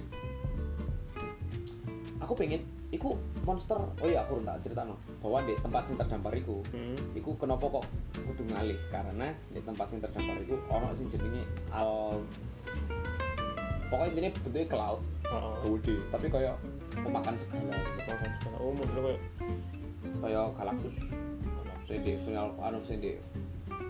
aku 2.19 2.33
pengen 2.33 2.63
iku 2.89 3.19
monster. 3.43 3.77
Oh 3.99 4.07
iya 4.07 4.23
aku 4.23 4.39
tak 4.43 4.63
cerita 4.63 4.87
bahwa 5.19 5.39
di 5.43 5.55
tempat 5.59 5.83
yang 5.89 5.99
terdampar 5.99 6.33
iku 6.35 6.63
Hmm. 6.71 6.95
iku 7.13 7.35
kenapa 7.35 7.67
kok 7.67 7.85
kudu 8.15 8.43
ngalih? 8.47 8.79
Karena 8.89 9.35
di 9.51 9.61
tempat 9.61 9.87
yang 9.91 10.01
terdampar 10.01 10.37
iku 10.39 10.55
ono 10.71 10.87
sing 10.95 11.11
jenenge 11.11 11.43
al 11.71 12.23
pokoknya 13.87 14.11
intinya 14.13 14.31
bentuknya 14.43 14.67
cloud 14.67 15.01
Oh, 15.27 15.59
oh. 15.59 15.75
gede 15.83 15.99
tapi 16.15 16.31
kayak 16.31 16.55
pemakan 16.95 17.35
segala. 17.35 17.75
Makan 18.07 18.31
segala. 18.39 18.57
Oh, 18.63 18.71
model 18.71 18.99
kayak 19.03 19.21
kayak 20.23 20.47
galactus 20.55 20.97
sing 21.83 21.99
di 22.03 22.15
final 22.19 22.55
anu 22.59 22.79
sing 22.83 22.99
di 22.99 23.19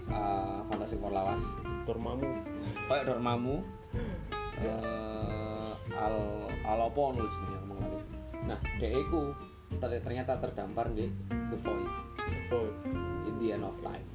uh, 0.09 0.61
Fantastic 0.69 1.01
Four 1.01 1.13
lawas. 1.13 1.41
Dormamu. 1.85 2.29
kayak 2.89 3.05
Dormammu. 3.05 3.57
Eh 4.57 5.71
al 5.93 6.17
al 6.65 6.81
apa 6.89 7.03
nah 8.47 8.59
ter- 9.83 10.03
ternyata 10.03 10.39
terdampar 10.39 10.91
di 10.95 11.11
The 11.31 11.59
Void. 11.61 11.91
Void. 12.47 12.75
in 13.27 13.35
the 13.43 13.49
end 13.55 13.67
of 13.67 13.75
time 13.83 14.07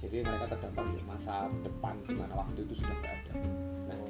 jadi 0.00 0.24
mereka 0.24 0.56
terdampar 0.56 0.84
di 0.88 1.04
masa 1.04 1.52
depan 1.60 1.94
di 2.08 2.16
mana 2.16 2.32
waktu 2.32 2.64
itu 2.64 2.80
sudah 2.80 2.96
tidak 3.04 3.14
ada. 3.20 3.32
Nah 3.92 4.00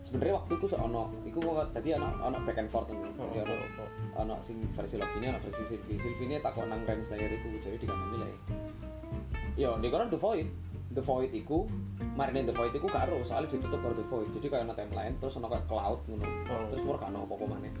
sebenarnya 0.00 0.34
waktu 0.38 0.52
itu 0.54 0.66
ono 0.78 1.02
iku 1.26 1.38
kok 1.42 1.74
tadi 1.74 1.88
ono 1.98 2.08
ono 2.22 2.38
back 2.46 2.62
and 2.62 2.70
forth 2.70 2.88
ngono. 2.88 3.10
Oh, 3.18 3.26
Jadi 3.34 3.50
ono 3.50 3.54
oh, 3.58 3.82
oh. 3.82 3.90
ono 4.22 4.34
sing 4.38 4.62
versi 4.70 4.96
Loki 5.02 5.18
ini 5.18 5.34
ono 5.34 5.42
versi 5.42 5.66
Sylvie. 5.66 5.98
Sylvie 5.98 6.26
ini 6.30 6.38
takut 6.38 6.62
nang 6.70 6.86
Ren 6.86 7.02
Slayer 7.02 7.26
iku 7.26 7.58
jadi 7.58 7.74
dikandani 7.74 8.16
lah 8.22 8.30
yo 9.58 9.76
di 9.76 9.88
kono 9.92 10.08
The 10.08 10.16
Void 10.16 10.48
The 10.92 11.00
Void 11.00 11.32
iku 11.32 11.64
marine 12.12 12.44
The 12.44 12.52
Void 12.52 12.76
iku 12.76 12.86
gak 12.88 13.08
ero 13.08 13.24
soalnya 13.24 13.56
ditutup 13.56 13.80
karo 13.80 13.94
The 13.96 14.06
Void. 14.06 14.28
Jadi 14.36 14.46
kayak 14.52 14.68
ono 14.68 14.74
timeline 14.76 15.14
terus 15.16 15.34
ono 15.40 15.48
kayak 15.48 15.64
cloud 15.64 16.00
ngono. 16.04 16.26
Oh. 16.52 16.64
terus 16.68 16.84
gak 16.84 17.08
ono 17.08 17.18
apa-apa 17.24 17.44
maneh. 17.48 17.72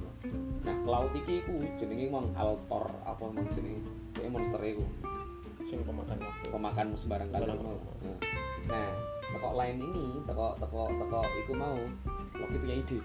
Nah 0.64 0.74
cloud 0.84 1.12
iki 1.12 1.44
iku 1.44 1.52
jenenge 1.76 2.08
mang 2.08 2.32
Altor 2.32 2.88
apa 3.04 3.24
mang 3.28 3.46
jenenge? 3.52 3.84
Kayak 4.16 4.30
monster 4.32 4.60
iku. 4.64 4.84
Sing 5.68 5.78
pemakan 5.84 6.18
waktu. 6.18 6.46
pemakan 6.48 6.86
sembarang 6.96 7.28
kali 7.30 7.44
waktu. 7.48 7.64
Nah, 7.68 8.16
nah 8.68 8.88
teko 9.32 9.48
lain 9.56 9.76
ini 9.78 10.04
teko 10.24 10.56
teko 10.58 10.82
teko 10.96 11.20
iku 11.44 11.52
mau 11.56 11.76
Loki 12.32 12.56
punya 12.56 12.76
ide. 12.80 12.98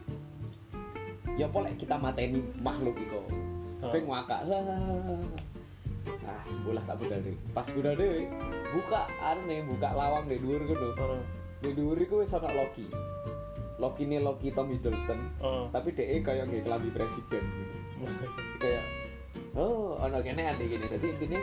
Ya 1.36 1.46
lek 1.52 1.76
kita 1.78 2.00
mateni 2.00 2.42
makhluk 2.64 2.96
iku? 2.98 3.22
Oh. 3.78 3.94
ben 3.94 4.10
ah 6.28 6.42
sebelah 6.44 6.84
tak 6.84 7.00
budal 7.00 7.20
deh 7.24 7.36
pas 7.56 7.68
budal 7.72 7.94
deh 7.96 8.28
buka 8.76 9.02
ane 9.24 9.64
buka 9.64 9.90
lawang 9.96 10.28
di 10.28 10.36
dhuwur 10.38 10.62
ngono 10.68 10.88
Heeh. 10.94 11.22
di 11.64 11.70
dhuwur 11.72 11.98
iku 11.98 12.22
wis 12.22 12.36
ana 12.36 12.52
Loki 12.52 12.88
Loki 13.80 14.04
ini 14.10 14.20
Loki 14.20 14.52
Tom 14.52 14.68
Hiddleston 14.68 15.20
Heeh. 15.40 15.66
tapi 15.72 15.96
DE 15.96 16.20
kayak 16.20 16.52
nggak 16.52 16.68
kelambi 16.68 16.90
presiden 16.92 17.44
gitu. 17.48 17.76
kayak 18.62 18.84
oh 19.56 19.96
ono 19.98 20.20
kene 20.20 20.52
ade 20.52 20.68
gini 20.68 20.86
jadi 20.86 21.08
intinya 21.16 21.40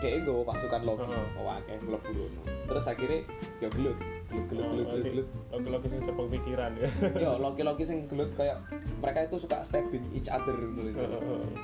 DE 0.00 0.18
gue 0.24 0.42
pasukan 0.48 0.82
Loki 0.82 1.04
Heeh. 1.04 1.38
oh 1.38 1.48
akeh 1.52 1.76
mlebu 1.84 2.24
terus 2.64 2.84
akhirnya 2.88 3.20
ya 3.60 3.68
gelut 3.68 3.98
gelut 4.30 4.46
gelut 4.48 4.66
gelut 4.70 4.86
gelut 4.86 5.04
gelut 5.04 5.28
Lagi-lagi 5.50 5.86
sing 5.88 6.00
sepeng 6.00 6.28
pikiran 6.28 6.72
ya. 6.74 6.88
ya 7.18 7.30
Loki 7.36 7.62
Loki 7.62 7.82
sing 7.82 8.06
gelut 8.06 8.30
kayak 8.32 8.62
mereka 8.96 9.26
itu 9.26 9.36
suka 9.36 9.58
stabbing 9.60 10.06
each 10.12 10.26
other 10.26 10.54
gitu 10.54 10.94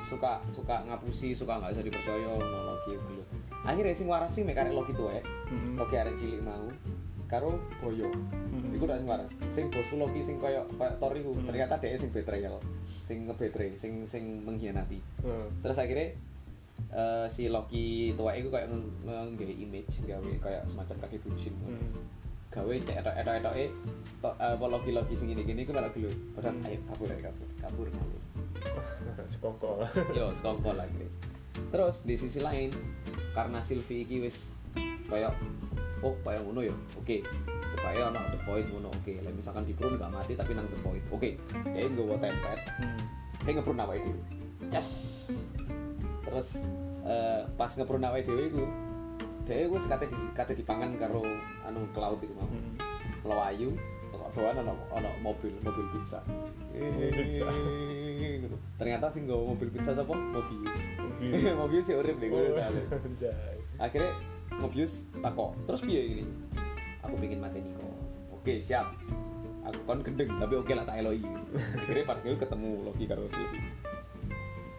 suka 0.04 0.42
suka 0.46 0.82
ngapusi 0.84 1.30
suka 1.32 1.56
nggak 1.56 1.70
bisa 1.72 1.82
dipercaya 1.82 2.26
ngono 2.26 2.58
Loki 2.68 2.92
gelut 2.94 3.26
akhirnya 3.62 3.94
sing 3.94 4.06
waras 4.06 4.30
sih 4.30 4.42
mek 4.42 4.54
arek 4.56 4.70
Loki 4.72 4.92
tuwek. 4.92 5.22
Loki 5.74 5.94
arek 5.94 6.14
cilik 6.16 6.42
mau 6.42 6.66
karo 7.26 7.58
Boyo 7.76 8.06
Mm-mm. 8.06 8.70
iku 8.72 8.86
udah 8.86 8.94
sing 8.96 9.08
waras 9.08 9.26
sing 9.48 9.64
bosku 9.68 9.94
Loki 9.96 10.22
sing 10.22 10.38
koyo 10.38 10.62
koyo 10.72 10.94
Thor 10.96 11.10
iku 11.12 11.34
Hmm. 11.34 11.42
ternyata 11.44 11.74
dia 11.76 11.94
sing 11.94 12.10
betrayal 12.10 12.62
sing 13.02 13.26
ngebetray 13.26 13.74
sing 13.74 14.02
sing 14.04 14.42
mengkhianati 14.42 14.98
terus 15.58 15.74
akhirnya 15.76 16.14
eh, 16.88 17.26
si 17.26 17.46
Loki 17.46 18.14
tua 18.14 18.30
itu 18.32 18.46
kayak 18.46 18.70
nge 19.02 19.46
image 19.56 20.02
gawe 20.04 20.30
kayak 20.38 20.62
semacam 20.66 20.96
kaki 21.00 21.18
buncin 21.18 21.54
Hmm. 21.58 21.98
Gawe 22.56 22.72
cek 22.80 22.96
etok 23.04 23.14
etok 23.20 23.36
etok 23.36 23.54
eh 23.60 23.70
apa 24.40 24.64
Loki 24.64 24.90
Loki 24.90 25.12
sing 25.12 25.28
gini 25.28 25.44
gini 25.44 25.62
malah 25.68 25.92
gelut 25.92 26.16
padahal 26.32 26.56
Hmm. 26.56 26.66
ayo 26.66 26.78
kabur 26.88 27.08
ayo 27.12 27.20
kabur 27.20 27.48
kabur 27.60 27.86
kabur 27.92 28.16
Sekongkol. 29.32 29.84
yo 30.16 30.32
sekongkol 30.32 30.76
lagi 30.76 31.04
terus 31.68 32.00
di 32.02 32.16
sisi 32.16 32.40
lain 32.40 32.72
karena 33.36 33.60
Sylvie 33.60 34.04
iki 34.04 34.24
wis 34.24 34.52
kayak 35.06 35.36
oh 36.00 36.16
kayak 36.24 36.44
ngono 36.44 36.60
ya 36.64 36.74
oke. 36.96 37.24
Supaya 37.76 38.08
ono 38.08 38.20
the 38.32 38.38
void 38.44 38.66
ngono 38.68 38.88
oke. 38.88 39.12
Lah 39.20 39.32
misalkan 39.32 39.64
di 39.64 39.72
prune 39.72 39.96
gak 39.96 40.12
mati 40.12 40.32
tapi 40.32 40.52
nang 40.52 40.68
the 40.68 40.78
void 40.80 41.00
oke. 41.08 41.30
Dia 41.72 41.84
nggawa 41.88 42.16
tempet. 42.20 42.58
Hmm. 42.80 43.00
dia 43.40 43.52
ngeprune 43.56 43.80
awake 43.80 44.04
dhewe. 44.04 44.20
Cas 44.68 44.88
terus 46.24 46.48
eh, 47.04 47.40
pas 47.56 47.72
ngeprune 47.72 48.04
awake 48.04 48.26
dhewe 48.28 48.42
iku 48.48 48.64
dia 49.46 49.70
wis 49.70 49.86
kate 49.86 50.10
di 50.10 50.18
kate 50.34 50.52
dipangan 50.58 50.98
karo 50.98 51.22
anu 51.62 51.86
cloud 51.94 52.18
iku 52.18 52.34
mau. 52.34 52.50
Hmm. 52.50 52.74
melayu 53.22 53.70
kok 54.10 54.30
doan 54.34 54.58
ono 54.58 54.74
ono 54.90 55.10
mobil 55.22 55.54
mobil 55.62 55.84
pizza. 55.94 56.18
Pizza. 56.74 57.46
Gitu. 58.16 58.56
ternyata 58.76 59.06
sing 59.12 59.24
nggawa 59.30 59.54
mobil 59.54 59.68
pizza 59.70 59.94
sapa? 59.94 60.14
Mobius. 60.14 60.76
Mobius. 61.54 61.84
Sih 61.88 61.94
urip 61.94 62.18
nih 62.18 62.28
gue 62.30 62.42
Oh, 62.58 62.58
akhirnya 63.76 64.12
Mobius 64.56 65.04
tako 65.20 65.52
terus 65.68 65.84
piye 65.84 66.00
gini 66.10 66.24
aku 67.02 67.14
pengen 67.22 67.38
mati 67.38 67.62
Niko. 67.62 67.86
Oke 68.34 68.58
siap. 68.58 68.94
Aku 69.66 69.78
kon 69.86 70.02
gendeng 70.02 70.30
tapi 70.38 70.54
oke 70.58 70.72
lah 70.74 70.86
tak 70.86 71.02
eloi. 71.02 71.22
Akhirnya 71.54 72.04
pas 72.06 72.18
gue 72.18 72.34
ketemu 72.34 72.70
Loki 72.86 73.04
karo 73.06 73.26
Sylvie. 73.30 73.62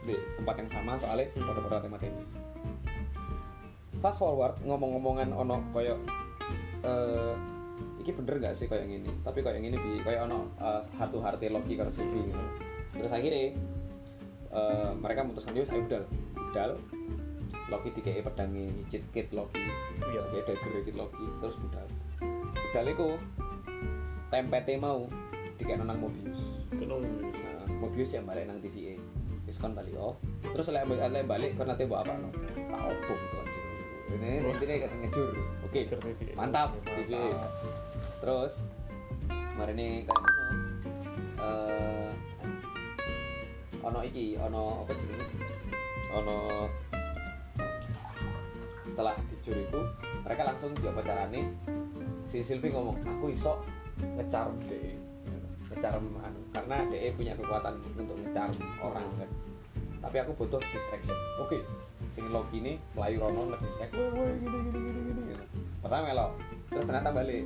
Di 0.07 0.15
tempat 0.39 0.55
yang 0.59 0.69
sama 0.71 0.95
soalnya 0.99 1.27
Hmm. 1.35 1.47
pada 1.51 1.59
pada 1.63 1.77
tema. 1.83 1.97
ini 1.99 2.46
fast 3.99 4.21
forward 4.21 4.53
ngomong-ngomongan 4.63 5.33
ono 5.33 5.61
koyo 5.73 5.97
eh 6.85 7.33
iki 8.01 8.13
bener 8.13 8.39
gak 8.39 8.55
sih 8.55 8.69
kayak 8.71 8.87
gini 8.87 9.11
tapi 9.25 9.43
kayak 9.43 9.59
gini 9.59 9.75
bi 9.75 9.99
kayak 10.05 10.29
ono 10.29 10.47
uh, 10.61 10.79
heart 10.95 11.11
to 11.11 11.19
heart 11.19 11.41
Loki 11.43 11.75
karo 11.75 11.91
Sylvie 11.91 12.29
gitu. 12.29 12.43
terus 12.97 13.11
akhirnya 13.13 13.53
eh, 14.47 14.91
mereka 14.97 15.21
memutuskan 15.21 15.53
dia 15.53 15.67
ayo 15.69 15.85
budal. 15.85 16.03
Budal 16.33 16.71
Loki 17.67 17.91
dikei 17.91 18.23
pedangi 18.23 18.71
cheat 18.87 19.03
kit 19.11 19.27
Loki. 19.35 19.59
Iya. 19.99 20.23
Oke, 20.23 20.39
dagger 20.47 20.81
kit 20.87 20.95
Loki 20.95 21.25
terus 21.43 21.59
budal. 21.59 21.85
Budal 22.55 22.85
iku 22.89 23.09
tempete 24.31 24.79
mau 24.79 25.05
dikei 25.59 25.75
nang 25.75 25.99
Mobius. 25.99 26.39
Kenong. 26.73 27.03
nah, 27.03 27.67
Mobius 27.77 28.15
yang 28.15 28.23
balik 28.23 28.47
nang 28.47 28.63
TVA 28.63 28.97
terus 29.47 29.63
kan 29.63 29.71
balik 29.71 29.95
oh. 29.95 30.15
Terus 30.43 30.71
lek 30.75 30.87
balik 31.27 31.55
kan 31.55 31.71
nanti 31.71 31.87
bawa 31.87 32.03
apa? 32.03 32.19
No 32.19 32.29
tak 32.67 32.81
obong 32.83 33.19
itu 33.19 33.46
ini 34.07 34.39
intinya 34.39 34.75
kata 34.87 34.95
ngejur 35.03 35.29
oke 35.67 35.79
Ngejur 35.83 35.99
mantap. 36.39 36.71
Terus 38.23 38.53
kemarin 39.27 39.77
ini 39.77 39.89
eh 41.37 42.11
ono 43.83 43.99
iki 44.03 44.39
ono 44.39 44.83
apa 44.83 44.91
jenenge? 44.95 45.25
Ono 46.15 46.37
setelah 48.87 49.13
dijur 49.29 49.59
itu 49.59 49.79
mereka 50.23 50.41
langsung 50.47 50.71
di 50.73 50.87
apa 50.87 51.03
carane 51.03 51.53
si 52.23 52.41
Sylvie 52.41 52.73
ngomong 52.73 52.97
aku 53.05 53.29
iso 53.29 53.61
ngecharm 54.17 54.57
deh 54.65 54.97
ngecharm 55.69 56.05
anu 56.23 56.41
karena 56.55 56.81
DE 56.89 57.11
punya 57.13 57.33
kekuatan 57.35 57.75
untuk 57.95 58.17
ngecharm 58.23 58.55
orang 58.79 59.05
kan. 59.19 59.29
Tapi 59.97 60.17
aku 60.23 60.31
butuh 60.37 60.61
distraction. 60.71 61.17
Oke 61.43 61.59
sing 62.17 62.33
Loki 62.33 62.57
ini 62.65 62.81
melayu 62.97 63.21
rono 63.21 63.45
woi 63.45 63.53
woi 63.93 64.31
gini 64.41 64.57
gini 64.65 64.79
gini 64.81 64.99
gini 65.05 65.21
gitu. 65.29 65.45
pertama 65.85 66.09
melo 66.09 66.27
terus 66.65 66.89
ternyata 66.89 67.13
balik 67.13 67.45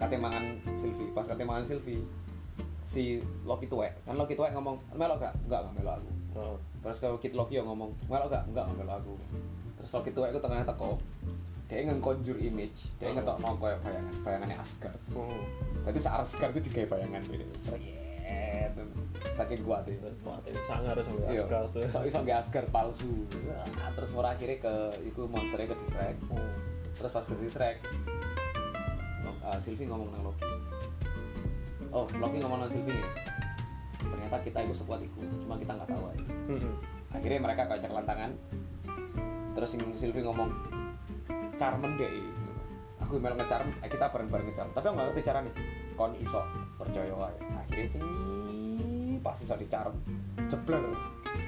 kate 0.00 0.16
mangan 0.16 0.56
Sylvie 0.72 1.12
pas 1.12 1.28
kate 1.28 1.44
mangan 1.44 1.68
Sylvie 1.68 2.00
si 2.88 3.20
Loki 3.44 3.68
tuwek 3.68 3.92
kan 4.08 4.16
Loki 4.16 4.32
tuwek 4.32 4.56
ngomong 4.56 4.80
melo 4.96 5.20
gak 5.20 5.36
enggak 5.44 5.60
enggak 5.60 5.76
melo 5.76 5.92
aku 6.00 6.10
Oh. 6.38 6.54
terus 6.86 7.02
kalau 7.02 7.18
Kid 7.18 7.34
Loki 7.34 7.58
yang 7.58 7.66
ngomong 7.66 7.90
melo 8.08 8.30
gak 8.32 8.48
enggak 8.48 8.64
enggak 8.64 8.78
melo 8.80 8.92
aku 8.96 9.14
terus 9.76 9.90
Loki 9.92 10.10
tuwek 10.16 10.32
itu 10.32 10.40
tengah 10.40 10.64
teko 10.64 10.96
dia 11.68 11.84
nge-conjure 11.84 12.40
image 12.40 12.88
dia 12.96 13.12
Oh. 13.12 13.14
ngetok 13.18 13.36
nong 13.44 13.60
kayak 13.60 13.78
bayangan 13.84 14.14
bayangannya 14.24 14.56
Asgard 14.56 14.96
Oh. 15.12 15.28
Jadi 15.84 15.98
saat 16.00 16.24
Asgard 16.24 16.56
itu 16.56 16.72
digawe 16.72 16.96
bayangan 16.96 17.20
gitu. 17.28 17.44
Seret. 17.60 18.07
Saking 19.34 19.62
kuat 19.62 19.84
itu. 19.86 20.08
Wah, 20.26 20.38
ini 20.46 20.60
sangar 20.66 20.94
sampai 20.98 21.34
Iya. 21.34 21.46
Asgard 21.46 21.68
tuh. 21.74 21.82
So 21.90 21.98
iso 22.06 22.18
nggak 22.22 22.38
Asgard 22.42 22.68
palsu. 22.74 23.26
Nah, 23.50 23.90
terus 23.94 24.10
murah 24.14 24.34
akhirnya 24.34 24.58
ke 24.58 24.74
iku 25.08 25.26
monsternya 25.30 25.72
ke 25.72 25.76
distract. 25.86 26.18
Oh. 26.30 26.50
Terus 26.98 27.10
pas 27.14 27.24
ke 27.26 27.34
distract 27.38 27.80
uh, 29.48 29.58
Sylvie 29.58 29.88
ngomong 29.88 30.08
nang 30.12 30.22
Loki. 30.28 30.44
Oh, 31.88 32.04
Loki 32.20 32.36
ngomong 32.44 32.58
nang 32.64 32.70
Sylvie. 32.70 33.00
Ternyata 33.98 34.36
kita 34.44 34.58
itu 34.62 34.74
sekuat 34.76 35.00
itu, 35.02 35.20
cuma 35.44 35.56
kita 35.58 35.72
nggak 35.74 35.90
tahu 35.90 36.04
aja. 36.12 36.26
Hmm. 36.52 36.72
Akhirnya 37.12 37.40
mereka 37.40 37.62
kocak 37.66 37.90
lantangan. 37.90 38.30
Terus 39.56 39.70
Sylvie 39.96 40.24
ngomong 40.24 40.52
Charmen 41.58 41.98
deh. 41.98 42.12
Aku 43.02 43.16
mel 43.18 43.34
ngecharm, 43.34 43.72
eh, 43.80 43.88
kita 43.88 44.10
bareng-bareng 44.12 44.52
ngecharm. 44.52 44.70
Tapi 44.76 44.84
aku 44.84 44.94
nggak 44.94 45.08
ngerti 45.10 45.22
caranya. 45.24 45.52
Kon 45.96 46.12
iso 46.20 46.42
percaya 46.76 47.14
wae. 47.14 47.36
Akhirnya 47.56 47.86
sing 47.90 48.04
pas 49.28 49.36
iso 49.36 49.52
dicharm, 49.54 49.92
jebler. 50.48 50.80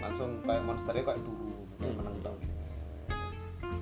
Langsung 0.04 0.44
kayak 0.44 0.60
monsternya 0.60 1.00
kayak 1.02 1.24
turu, 1.24 1.64
kayak 1.80 1.96
menang 1.96 2.16
dong. 2.20 2.36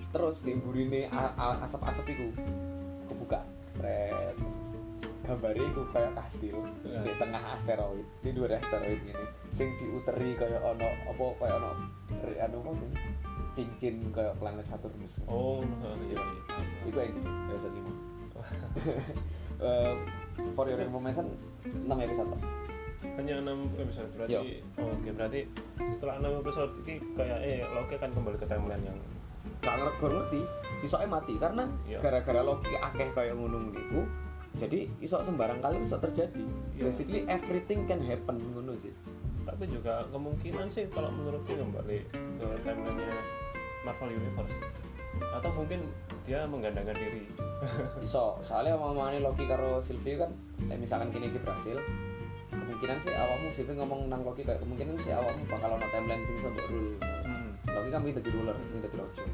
Terus 0.08 0.36
di 0.40 0.54
burine 0.54 1.10
a- 1.10 1.58
asap-asap 1.66 2.14
itu 2.14 2.30
kebuka. 3.10 3.42
Fred. 3.74 4.38
Gambarnya 5.22 5.60
itu 5.60 5.82
kayak 5.92 6.16
kastil 6.16 6.56
Ya. 6.82 7.04
di 7.04 7.12
tengah 7.18 7.42
asteroid, 7.52 8.06
di 8.22 8.30
dua 8.32 8.56
asteroid 8.56 9.02
ini. 9.02 9.24
Sing 9.52 9.68
diuteri 9.76 10.32
kayak 10.32 10.62
ono 10.62 10.88
apa 11.04 11.24
kayak 11.36 11.54
ono 11.58 11.70
anu 12.38 12.56
apa 12.62 12.70
sih? 12.78 12.90
cincin 13.58 14.14
kayak 14.14 14.38
planet 14.38 14.62
Saturnus. 14.70 15.18
Oh, 15.26 15.58
iya 16.06 16.14
iya. 16.14 16.22
Itu 16.86 16.94
yang 16.94 17.18
biasa 17.50 17.66
lima. 17.74 17.90
For 20.54 20.64
your 20.64 20.78
information, 20.78 21.34
6 21.66 21.90
episode. 21.98 22.30
Hanya 22.98 23.34
6 23.40 23.78
episode 23.78 24.10
berarti 24.14 24.34
Yo. 24.34 24.42
oh, 24.78 24.90
oke 24.90 25.10
berarti 25.12 25.40
setelah 25.90 26.18
6 26.18 26.42
episode 26.42 26.72
ini 26.82 26.94
kayak 27.14 27.38
eh 27.40 27.58
Loki 27.64 27.94
akan 27.94 28.10
kembali 28.12 28.36
ke 28.36 28.46
timeline 28.46 28.84
yang 28.84 28.98
Gak 29.58 29.74
ngerti, 29.74 29.96
gak 29.98 30.10
ngerti, 30.12 30.40
isoke 30.82 31.06
mati 31.06 31.34
karena 31.34 31.64
Iya. 31.84 31.98
gara-gara 31.98 32.40
Loki 32.42 32.74
akeh 32.74 33.08
kayak 33.12 33.34
ngono 33.34 33.70
niku. 33.70 34.02
Jadi 34.54 34.90
iso 34.98 35.18
sembarang 35.18 35.58
kali 35.58 35.82
iso 35.82 35.96
terjadi. 35.96 36.42
Iya. 36.74 36.82
Basically 36.84 37.22
everything 37.26 37.86
can 37.86 38.02
happen 38.02 38.38
ngono 38.52 38.74
sih. 38.74 38.92
tapi 39.40 39.64
juga 39.64 40.04
kemungkinan 40.12 40.68
sih 40.68 40.84
kalau 40.92 41.08
menurutku 41.08 41.56
kembali 41.56 42.04
ke 42.12 42.46
timelinenya 42.60 43.16
Marvel 43.80 44.12
Universe 44.12 44.52
atau 45.32 45.50
mungkin 45.56 45.88
dia 46.22 46.44
menggandangkan 46.44 46.92
diri 46.92 47.24
Iso, 48.04 48.36
soalnya 48.38 48.76
omongane 48.76 49.24
Loki 49.24 49.48
karo 49.48 49.80
Sylvie 49.80 50.20
kan, 50.20 50.36
kayak 50.68 50.78
misalkan 50.78 51.08
kini 51.08 51.32
berhasil, 51.32 51.80
kemungkinan 52.78 53.02
sih 53.02 53.10
awakmu 53.10 53.50
Sylvie 53.50 53.74
ngomong 53.74 54.06
nang 54.06 54.22
Loki 54.22 54.46
kayak 54.46 54.62
kemungkinan 54.62 54.94
sih 55.02 55.10
awakmu 55.10 55.42
bakal 55.50 55.74
ono 55.74 55.86
timeline 55.90 56.22
sing 56.22 56.38
mbok 56.46 56.66
rule. 56.70 56.94
Hmm. 57.26 57.50
Loki 57.74 57.90
kan 57.90 58.00
minta 58.06 58.22
ruler, 58.22 58.54
minta 58.70 58.86
rojo. 58.94 59.24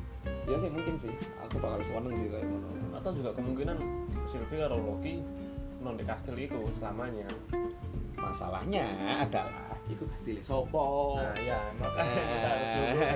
Ya 0.48 0.56
sih 0.56 0.70
mungkin 0.72 0.96
sih, 0.96 1.12
aku 1.44 1.60
bakal 1.60 1.84
seneng 1.84 2.16
sih 2.16 2.32
kayak 2.32 2.48
ngono. 2.48 2.96
atau 2.96 3.12
juga 3.12 3.36
kemungkinan 3.36 3.76
Sylvie 4.24 4.64
karo 4.64 4.80
Loki 4.80 5.20
non 5.84 6.00
di 6.00 6.08
kastil 6.08 6.40
itu 6.40 6.56
selamanya 6.80 7.28
masalahnya 8.16 8.88
adalah 9.20 9.76
itu 9.84 10.08
pasti 10.08 10.40
sopo 10.40 11.20
nah 11.20 11.36
ya 11.36 11.60
makanya 11.76 12.16
kita 12.16 12.48
harus 12.48 12.70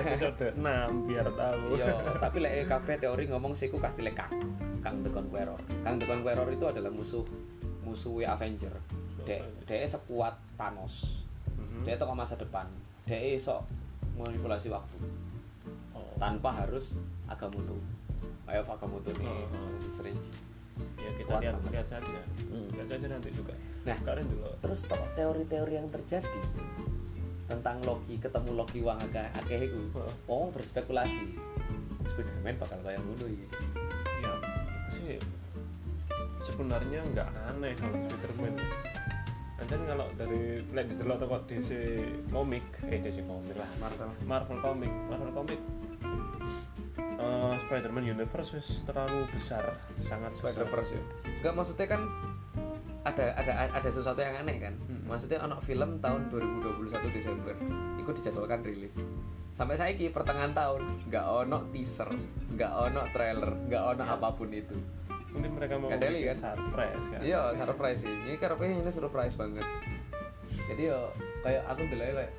episode 0.05 0.53
6 0.53 1.09
biar 1.09 1.25
tahu 1.33 1.73
iya 1.73 1.97
tapi 2.21 2.37
lek 2.45 2.69
kabeh 2.69 3.01
teori 3.01 3.25
ngomong 3.33 3.57
sih 3.57 3.73
ku 3.73 3.81
kastile 3.81 4.13
Kang 4.13 4.29
Kang 4.85 5.01
The 5.01 5.09
Conqueror 5.09 5.57
Kang 5.81 5.97
The 5.97 6.05
Conqueror 6.05 6.45
itu 6.53 6.69
adalah 6.69 6.93
musuh 6.93 7.25
musuhnya 7.81 8.37
Avenger 8.37 8.77
dek 9.29 9.41
dek 9.63 9.85
sekuat 9.85 10.33
Thanos 10.55 11.21
Mhm. 11.51 11.83
dia 11.83 11.93
tokoh 11.95 12.13
masa 12.13 12.33
depan 12.33 12.65
dia 13.03 13.19
iso 13.29 13.61
manipulasi 14.15 14.67
waktu 14.67 14.97
Oh. 15.93 16.09
tanpa 16.17 16.49
harus 16.55 16.97
Agamotto 17.25 17.77
kayak 18.43 18.65
Agamotto 18.65 19.13
nih 19.13 19.29
Oh. 19.45 19.77
Strange 19.85 20.25
ya 20.95 21.11
kita 21.13 21.29
Kuat 21.29 21.41
lihat 21.41 21.53
banget. 21.57 21.71
lihat 21.73 21.87
saja 21.89 22.19
Hmm. 22.47 22.67
lihat 22.71 22.87
saja 22.89 23.05
nanti 23.07 23.29
juga 23.29 23.53
Nah. 23.81 23.97
kalian 23.99 24.27
dulu 24.27 24.49
terus 24.59 24.79
toh 24.83 25.03
teori-teori 25.13 25.73
yang 25.75 25.87
terjadi 25.87 26.41
tentang 27.45 27.81
Loki 27.81 28.15
ketemu 28.15 28.49
Loki 28.55 28.79
wang 28.79 28.97
akeh 28.99 29.27
akeh 29.35 29.59
iku 29.63 29.81
Heeh. 29.93 30.13
wong 30.25 30.49
berspekulasi 30.51 31.37
Spiderman 32.01 32.55
bakal 32.55 32.79
kayak 32.79 32.97
ngono 32.99 33.25
iki 33.27 33.45
ya 34.19 34.33
sih 34.91 35.17
sebenarnya 36.41 37.03
nggak 37.05 37.29
aneh 37.45 37.73
kalau 37.75 37.97
Spiderman 37.99 38.55
dan 39.67 39.79
kalau 39.83 40.07
dari 40.15 40.63
lihat 40.63 40.87
di 40.87 40.95
delok 40.95 41.17
toko 41.19 41.37
DC 41.43 41.69
komik 42.31 42.63
eh 42.87 42.99
DC 43.03 43.25
komik 43.27 43.55
lah. 43.59 43.67
Marvel. 43.81 44.09
Marvel 44.23 44.57
komik 44.63 44.93
Marvel 45.11 45.31
komik 45.35 45.59
eh, 46.99 47.53
Spider-Man 47.67 48.05
universe 48.07 48.55
wis 48.55 48.67
terlalu 48.87 49.27
besar 49.35 49.63
sangat 49.99 50.31
Spider 50.39 50.65
Verse 50.69 50.95
ya? 50.95 51.03
Enggak 51.43 51.53
maksudnya 51.59 51.87
kan 51.91 52.01
ada 53.07 53.25
ada 53.35 53.51
ada 53.73 53.89
sesuatu 53.89 54.19
yang 54.19 54.35
aneh 54.43 54.59
kan? 54.59 54.75
Hmm. 54.85 55.07
maksudnya 55.07 55.39
ono 55.41 55.57
film 55.63 55.97
tahun 56.03 56.29
2021 56.29 57.15
Desember 57.15 57.55
itu 57.97 58.09
dijadwalkan 58.21 58.61
rilis. 58.61 58.95
Sampai 59.55 59.75
saya 59.75 59.91
pertengahan 59.91 60.55
tahun 60.55 61.09
nggak 61.09 61.25
ono 61.25 61.57
teaser 61.73 62.07
nggak 62.55 62.71
ono 62.71 63.01
trailer 63.11 63.51
nggak 63.67 63.83
ono 63.95 64.03
Ya. 64.07 64.15
apa 64.15 64.29
pun 64.35 64.49
itu 64.53 64.77
mungkin 65.29 65.51
mereka 65.55 65.73
mau 65.77 65.89
Nggak 65.93 66.01
teli, 66.01 66.19
bikin 66.21 66.29
kan? 66.29 66.37
surprise 66.57 67.05
kan? 67.09 67.19
Iya 67.21 67.39
surprise 67.53 67.99
sih. 68.01 68.13
Ini 68.13 68.35
karena 68.37 68.65
ini 68.65 68.91
surprise 68.91 69.35
banget. 69.35 69.65
Jadi 70.69 70.81
yo 70.89 70.99
kayak 71.41 71.63
aku 71.67 71.81
dulu 71.85 72.03
kayak 72.03 72.33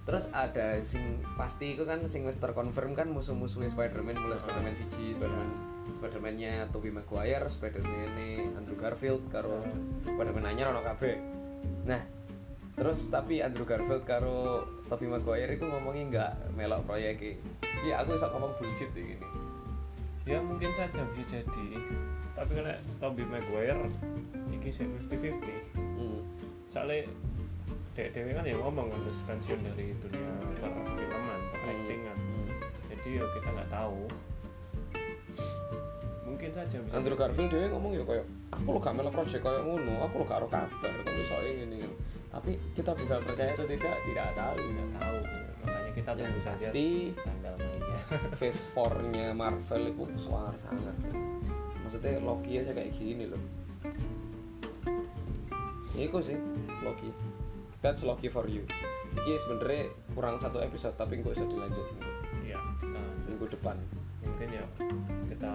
terus 0.00 0.26
ada 0.32 0.80
sing 0.82 1.22
pasti 1.36 1.76
itu 1.78 1.86
kan 1.86 2.02
sing 2.08 2.26
wis 2.26 2.40
terkonfirm 2.40 2.98
kan 2.98 3.06
musuh-musuhnya 3.12 3.70
Spider-Man 3.70 4.18
mulai 4.18 4.34
Ah. 4.34 4.42
Spider-Man 4.42 4.74
siji 4.74 5.14
Spider-Man 5.14 5.50
Spider-Man-nya 5.90 6.52
Tobey 6.72 6.90
Maguire 6.90 7.46
Spider-Man 7.46 8.16
Andrew 8.58 8.74
Garfield 8.74 9.22
karo 9.30 9.62
Ah. 9.62 9.70
Spider-Man 10.02 10.46
anyar 10.46 10.72
ono 10.72 10.82
kabeh. 10.82 11.14
Nah 11.86 12.00
terus 12.74 13.06
tapi 13.06 13.44
Andrew 13.44 13.68
Garfield 13.68 14.02
karo 14.02 14.64
Tobey 14.88 15.06
Maguire 15.06 15.52
itu 15.52 15.68
ngomongnya 15.68 16.04
nggak 16.08 16.32
melok 16.56 16.82
proyek 16.88 17.38
iya 17.84 18.00
aku 18.00 18.16
bisa 18.16 18.32
ngomong 18.32 18.56
bullshit 18.56 18.88
gini 18.90 19.20
ya 20.24 20.40
mungkin 20.40 20.72
saja 20.72 21.04
bisa 21.12 21.44
jadi 21.44 21.68
tapi 22.40 22.56
kalau 22.56 22.72
Tobey 22.96 23.24
Maguire 23.28 23.84
iki 24.48 24.72
sih 24.72 24.88
50-50 24.88 25.76
hmm. 25.76 26.20
soalnya 26.72 27.04
dek 27.92 28.16
dewe 28.16 28.32
kan 28.32 28.48
ya 28.48 28.56
ngomong 28.56 28.88
kan 28.88 28.98
terus 29.04 29.18
pensiun 29.28 29.60
dari 29.60 29.92
dunia 30.00 30.32
perfilman 30.56 31.40
actingan. 31.52 32.16
Hmm. 32.16 32.48
jadi 32.88 33.08
ya 33.20 33.24
kita 33.36 33.48
nggak 33.52 33.68
tahu. 33.68 34.00
Mungkin 36.24 36.50
saja 36.54 36.76
bisa 36.80 36.94
Andrew. 36.96 37.18
Garfield 37.18 37.50
dia 37.52 37.68
ngomong 37.68 37.92
ya 37.92 38.02
kayak 38.08 38.24
aku 38.56 38.68
lo 38.72 38.80
gak 38.80 38.94
melok 38.96 39.12
project 39.12 39.42
kayak 39.44 39.62
ngono 39.66 39.94
aku 40.06 40.14
lo 40.22 40.24
gak 40.24 40.38
ada 40.40 40.48
kabar 40.48 40.92
kok 41.04 41.14
bisa 41.18 41.36
ini 41.44 41.84
tapi 42.30 42.56
kita 42.78 42.94
bisa 42.94 43.18
percaya 43.20 43.52
atau 43.52 43.66
tidak 43.66 43.96
tidak 44.06 44.28
tahu 44.38 44.56
nggak 44.62 44.90
tahu. 44.96 45.18
Makanya 45.60 45.90
kita 45.92 46.10
tunggu 46.14 46.40
saja 46.40 46.66
pasti 46.70 46.88
tanggal 47.20 47.54
mainnya. 47.58 48.00
Phase 48.40 48.62
4 48.72 49.12
nya 49.12 49.26
Marvel 49.34 49.82
itu 49.92 50.04
suar 50.16 50.54
sangat 50.56 50.94
sih 51.02 51.39
maksudnya 51.90 52.22
Loki 52.22 52.54
aja 52.54 52.70
kayak 52.70 52.94
gini 52.94 53.26
loh. 53.26 53.42
Ya 55.90 56.06
itu 56.06 56.18
sih 56.22 56.38
Loki. 56.86 57.10
That's 57.82 58.06
Loki 58.06 58.30
for 58.30 58.46
you. 58.46 58.62
Ini 59.18 59.34
sebenarnya 59.42 59.90
kurang 60.14 60.38
satu 60.38 60.62
episode 60.62 60.94
tapi 60.94 61.18
nggak 61.18 61.34
bisa 61.34 61.50
dilanjut. 61.50 61.82
Ya 62.46 62.62
kita 62.78 63.02
minggu 63.26 63.46
depan. 63.50 63.74
mungkin 64.20 64.52
ya 64.52 64.64
kita 65.26 65.52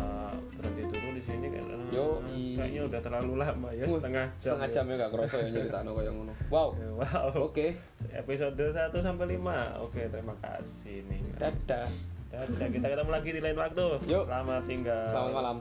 berhenti 0.51 0.83
dulu 0.89 1.09
di 1.13 1.21
sini 1.21 1.47
karena 1.47 1.77
Yo, 1.93 2.17
i- 2.27 2.57
kayaknya 2.57 2.81
udah 2.89 2.99
terlalu 2.99 3.33
lama 3.37 3.69
ya 3.69 3.85
Wah, 3.85 3.93
setengah 3.93 4.25
jam 4.33 4.41
setengah 4.41 4.67
ya. 4.67 4.73
jam 4.73 4.83
ya 4.85 4.95
gak 4.97 5.11
kerasa 5.13 5.35
ya 5.37 5.47
nyeritain 5.47 5.85
kayak 5.87 6.11
ngono. 6.11 6.33
Wow. 6.49 6.69
Wow. 6.99 7.27
Oke. 7.45 7.67
Episode 8.09 8.73
1 8.73 8.89
sampai 8.99 9.25
5 9.37 9.85
oke 9.85 10.01
terima 10.03 10.35
kasih 10.41 10.97
nih 11.07 11.21
dadah. 11.37 11.87
Dadah, 12.27 12.67
kita 12.67 12.87
ketemu 12.89 13.11
lagi 13.13 13.29
di 13.31 13.41
lain 13.41 13.55
waktu. 13.55 13.85
Yuk. 14.03 14.23
selamat 14.27 14.61
tinggal. 14.65 15.05
Selamat 15.13 15.31
malam 15.31 15.57